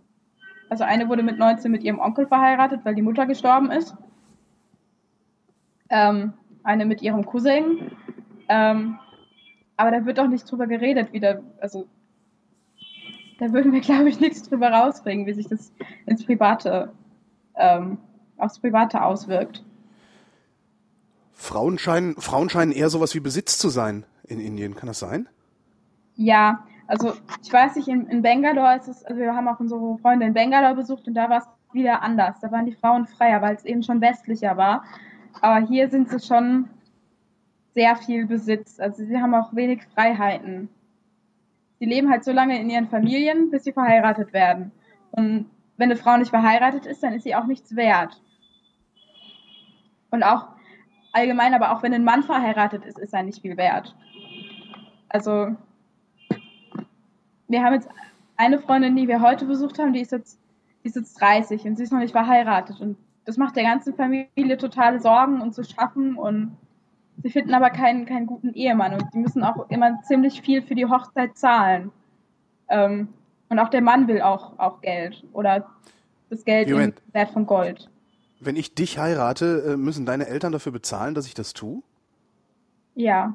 [0.69, 3.97] Also eine wurde mit 19 mit ihrem Onkel verheiratet, weil die Mutter gestorben ist.
[5.89, 6.33] Ähm,
[6.63, 7.93] eine mit ihrem Cousin.
[8.49, 8.99] Ähm,
[9.77, 11.87] aber da wird doch nicht drüber geredet, wie da, also
[13.39, 15.73] da würden wir, glaube ich, nichts drüber rausbringen, wie sich das
[16.07, 16.93] ins Private,
[17.57, 17.99] ähm,
[18.37, 19.65] aufs Private auswirkt.
[21.33, 25.29] Frauen scheinen, Frauen scheinen eher sowas wie Besitz zu sein in Indien, kann das sein?
[26.15, 29.99] Ja, also ich weiß nicht, in, in Bangalore ist es, also wir haben auch unsere
[29.99, 32.41] Freunde in Bangalore besucht und da war es wieder anders.
[32.41, 34.85] Da waren die Frauen freier, weil es eben schon westlicher war.
[35.41, 36.69] Aber hier sind sie schon
[37.75, 38.81] sehr viel Besitz.
[38.81, 40.69] Also sie haben auch wenig Freiheiten.
[41.79, 44.73] Sie leben halt so lange in ihren Familien, bis sie verheiratet werden.
[45.11, 48.21] Und wenn eine Frau nicht verheiratet ist, dann ist sie auch nichts wert.
[50.11, 50.49] Und auch
[51.13, 53.95] allgemein, aber auch wenn ein Mann verheiratet ist, ist er nicht viel wert.
[55.09, 55.55] Also
[57.49, 57.89] wir haben jetzt
[58.37, 60.39] eine Freundin, die wir heute besucht haben, die ist jetzt,
[60.83, 62.81] die ist jetzt 30 und sie ist noch nicht verheiratet.
[62.81, 66.57] Und das macht der ganzen Familie totale Sorgen und zu schaffen und
[67.23, 70.75] Sie finden aber keinen, keinen guten Ehemann und die müssen auch immer ziemlich viel für
[70.75, 71.91] die Hochzeit zahlen.
[72.69, 73.09] Ähm,
[73.49, 75.67] und auch der Mann will auch, auch Geld oder
[76.31, 77.89] das Geld im Wert von Gold.
[78.41, 81.83] Wenn ich dich heirate, äh, müssen deine Eltern dafür bezahlen, dass ich das tue?
[82.95, 83.35] Ja.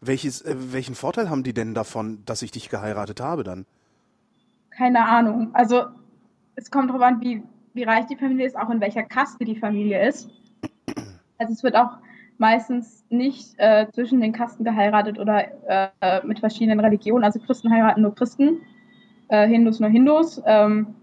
[0.00, 3.64] Welches, äh, welchen Vorteil haben die denn davon, dass ich dich geheiratet habe dann?
[4.70, 5.50] Keine Ahnung.
[5.54, 5.84] Also
[6.54, 7.42] es kommt darauf an, wie,
[7.72, 10.28] wie reich die Familie ist, auch in welcher Kaste die Familie ist.
[11.38, 11.98] Also es wird auch
[12.38, 15.44] meistens nicht äh, zwischen den Kasten geheiratet oder
[16.00, 17.24] äh, mit verschiedenen Religionen.
[17.24, 18.60] Also Christen heiraten nur Christen,
[19.28, 20.94] äh, Hindus nur Hindus ähm,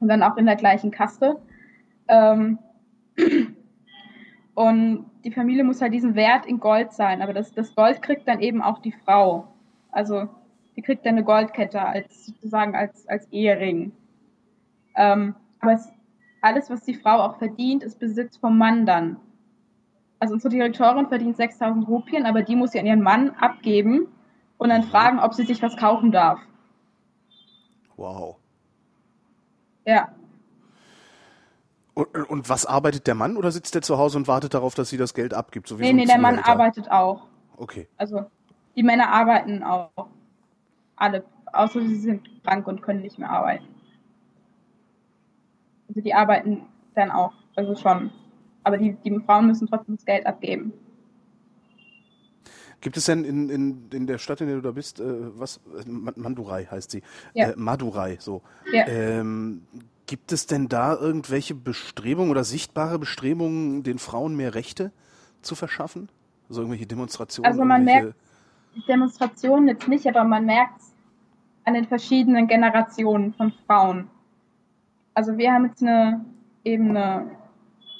[0.00, 1.38] und dann auch in der gleichen Kaste.
[2.08, 2.58] Ähm,
[4.54, 8.26] und die Familie muss halt diesen Wert in Gold sein, aber das, das Gold kriegt
[8.28, 9.48] dann eben auch die Frau.
[9.90, 10.28] Also
[10.76, 13.92] die kriegt dann eine Goldkette als sozusagen als, als Ehering.
[14.96, 15.92] Ähm, aber es,
[16.40, 19.16] alles, was die Frau auch verdient, ist Besitz vom Mann dann
[20.22, 24.06] also unsere Direktorin verdient 6000 Rupien, aber die muss sie an ihren Mann abgeben
[24.56, 26.38] und dann fragen, ob sie sich was kaufen darf.
[27.96, 28.36] Wow.
[29.84, 30.14] Ja.
[31.94, 34.90] Und, und, was arbeitet der Mann oder sitzt der zu Hause und wartet darauf, dass
[34.90, 35.66] sie das Geld abgibt?
[35.66, 37.26] So wie nee, so nee, der Mann arbeitet auch.
[37.56, 37.88] Okay.
[37.96, 38.26] Also
[38.76, 39.90] die Männer arbeiten auch.
[40.94, 41.24] Alle.
[41.52, 43.66] Außer sie sind krank und können nicht mehr arbeiten.
[45.88, 47.32] Also die arbeiten dann auch.
[47.56, 48.12] Also schon
[48.64, 50.72] aber die, die Frauen müssen trotzdem das Geld abgeben.
[52.80, 55.04] Gibt es denn in, in, in der Stadt, in der du da bist, äh,
[55.38, 57.02] was, Mandurai heißt sie,
[57.32, 57.50] ja.
[57.50, 58.42] äh, Madurai, so.
[58.72, 58.88] Ja.
[58.88, 59.62] Ähm,
[60.06, 64.90] gibt es denn da irgendwelche Bestrebungen oder sichtbare Bestrebungen, den Frauen mehr Rechte
[65.42, 66.08] zu verschaffen?
[66.48, 67.50] Also irgendwelche Demonstrationen?
[67.50, 68.14] Also man merkt
[68.88, 70.92] Demonstrationen jetzt nicht, aber man merkt es
[71.64, 74.10] an den verschiedenen Generationen von Frauen.
[75.14, 76.24] Also wir haben jetzt eine
[76.64, 77.30] eben eine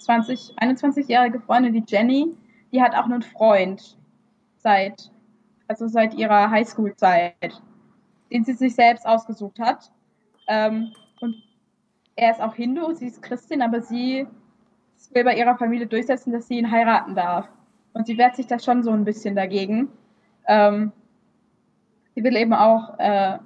[0.05, 2.35] 20, 21-jährige Freundin, die Jenny,
[2.73, 3.99] die hat auch einen Freund
[4.57, 5.11] seit,
[5.69, 7.63] also seit ihrer Highschool-Zeit,
[8.31, 9.93] den sie sich selbst ausgesucht hat.
[10.49, 11.37] Ähm, und
[12.17, 14.27] er ist auch Hindu, sie ist Christin, aber sie
[15.13, 17.49] will bei ihrer Familie durchsetzen, dass sie ihn heiraten darf.
[17.93, 19.89] Und sie wehrt sich da schon so ein bisschen dagegen.
[20.47, 20.93] Ähm,
[22.15, 23.39] sie will eben auch äh,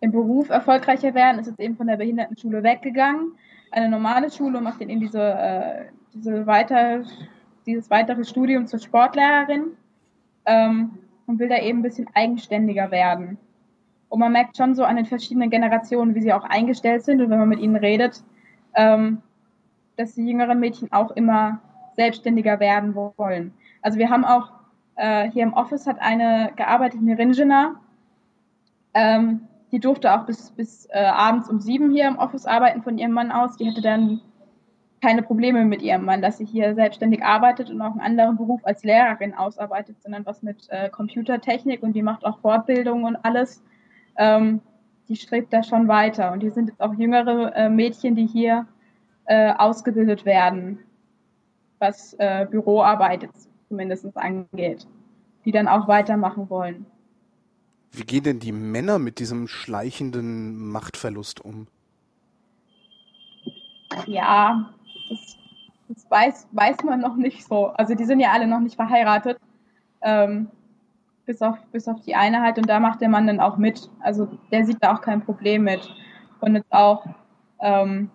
[0.00, 3.32] im Beruf erfolgreicher werden, ist jetzt eben von der Behindertenschule weggegangen,
[3.72, 7.02] eine normale Schule und macht dann eben diese, äh, diese weiter,
[7.66, 9.72] dieses weitere Studium zur Sportlehrerin
[10.46, 10.90] ähm,
[11.26, 13.38] und will da eben ein bisschen eigenständiger werden.
[14.08, 17.30] Und man merkt schon so an den verschiedenen Generationen, wie sie auch eingestellt sind und
[17.30, 18.22] wenn man mit ihnen redet,
[18.74, 19.22] ähm,
[19.96, 21.60] dass die jüngeren Mädchen auch immer
[21.96, 23.52] selbstständiger werden wollen.
[23.80, 24.52] Also wir haben auch
[24.96, 27.76] äh, hier im Office hat eine gearbeitet, eine Rinjena.
[28.94, 32.98] Ähm, die durfte auch bis, bis äh, abends um sieben hier im Office arbeiten von
[32.98, 33.56] ihrem Mann aus.
[33.56, 34.20] Die hatte dann
[35.00, 38.60] keine Probleme mit ihrem Mann, dass sie hier selbstständig arbeitet und auch einen anderen Beruf
[38.64, 43.64] als Lehrerin ausarbeitet, sondern was mit äh, Computertechnik und die macht auch Fortbildung und alles.
[44.16, 44.60] Ähm,
[45.08, 46.32] die strebt da schon weiter.
[46.32, 48.66] Und hier sind jetzt auch jüngere äh, Mädchen, die hier
[49.24, 50.78] äh, ausgebildet werden,
[51.78, 53.28] was äh, Büroarbeit
[53.68, 54.86] zumindest angeht,
[55.44, 56.86] die dann auch weitermachen wollen.
[57.92, 61.66] Wie gehen denn die Männer mit diesem schleichenden Machtverlust um?
[64.06, 64.72] Ja,
[65.10, 65.36] das,
[65.88, 67.66] das weiß, weiß man noch nicht so.
[67.66, 69.38] Also die sind ja alle noch nicht verheiratet.
[70.00, 70.48] Ähm,
[71.26, 73.90] bis auf, bis auf die eine halt und da macht der Mann dann auch mit.
[74.00, 75.88] Also der sieht da auch kein Problem mit.
[76.40, 77.06] Und jetzt auch
[77.60, 78.10] ähm,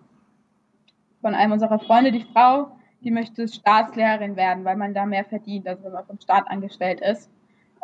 [1.20, 5.66] von einem unserer Freunde, die Frau, die möchte Staatslehrerin werden, weil man da mehr verdient,
[5.66, 7.30] also wenn man vom Staat angestellt ist.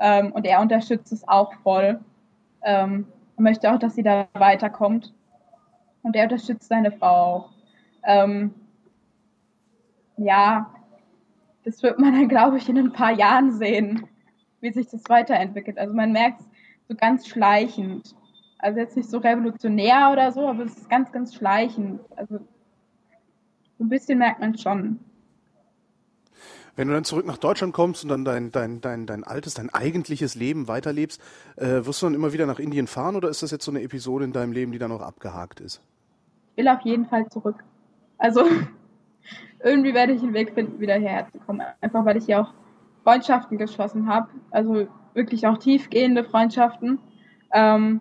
[0.01, 2.01] Ähm, und er unterstützt es auch voll.
[2.63, 5.13] Ähm, möchte auch, dass sie da weiterkommt.
[6.03, 7.51] Und er unterstützt seine Frau auch.
[8.05, 8.55] Ähm,
[10.17, 10.71] ja,
[11.65, 14.07] das wird man dann, glaube ich, in ein paar Jahren sehen,
[14.61, 15.79] wie sich das weiterentwickelt.
[15.79, 16.47] Also man merkt es
[16.89, 18.15] so ganz schleichend.
[18.59, 22.01] Also jetzt nicht so revolutionär oder so, aber es ist ganz, ganz schleichend.
[22.17, 22.39] Also
[23.79, 25.01] so ein bisschen merkt man schon.
[26.77, 29.71] Wenn du dann zurück nach Deutschland kommst und dann dein, dein, dein, dein altes, dein
[29.71, 31.21] eigentliches Leben weiterlebst,
[31.57, 33.83] äh, wirst du dann immer wieder nach Indien fahren oder ist das jetzt so eine
[33.83, 35.81] Episode in deinem Leben, die dann noch abgehakt ist?
[36.51, 37.63] Ich will auf jeden Fall zurück.
[38.19, 38.45] Also
[39.63, 41.63] irgendwie werde ich einen Weg finden, wieder hierher zu kommen.
[41.81, 42.53] Einfach weil ich hier auch
[43.05, 44.29] Freundschaften geschlossen habe.
[44.51, 46.99] Also wirklich auch tiefgehende Freundschaften.
[47.53, 48.01] Ähm,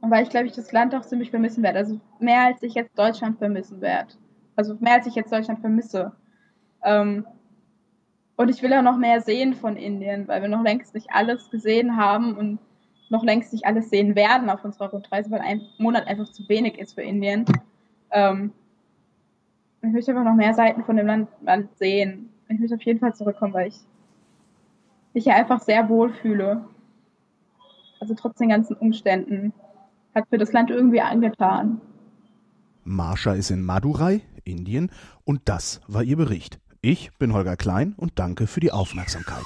[0.00, 1.78] weil ich glaube ich das Land auch ziemlich vermissen werde.
[1.78, 4.14] Also mehr als ich jetzt Deutschland vermissen werde.
[4.54, 6.12] Also mehr als ich jetzt Deutschland vermisse.
[6.82, 7.26] Ähm,
[8.36, 11.50] und ich will auch noch mehr sehen von Indien, weil wir noch längst nicht alles
[11.50, 12.58] gesehen haben und
[13.08, 16.78] noch längst nicht alles sehen werden auf unserer Rundreise, weil ein Monat einfach zu wenig
[16.78, 17.44] ist für Indien.
[18.10, 18.52] Ähm,
[19.82, 22.30] ich möchte einfach noch mehr Seiten von dem Land, Land sehen.
[22.48, 23.78] Ich möchte auf jeden Fall zurückkommen, weil ich
[25.14, 26.64] mich hier einfach sehr wohl fühle.
[28.00, 29.52] Also trotz den ganzen Umständen
[30.14, 31.80] hat mir das Land irgendwie angetan.
[32.84, 34.90] Marsha ist in Madurai, Indien,
[35.24, 36.58] und das war ihr Bericht.
[36.88, 39.42] Ich bin Holger Klein und danke für die Aufmerksamkeit.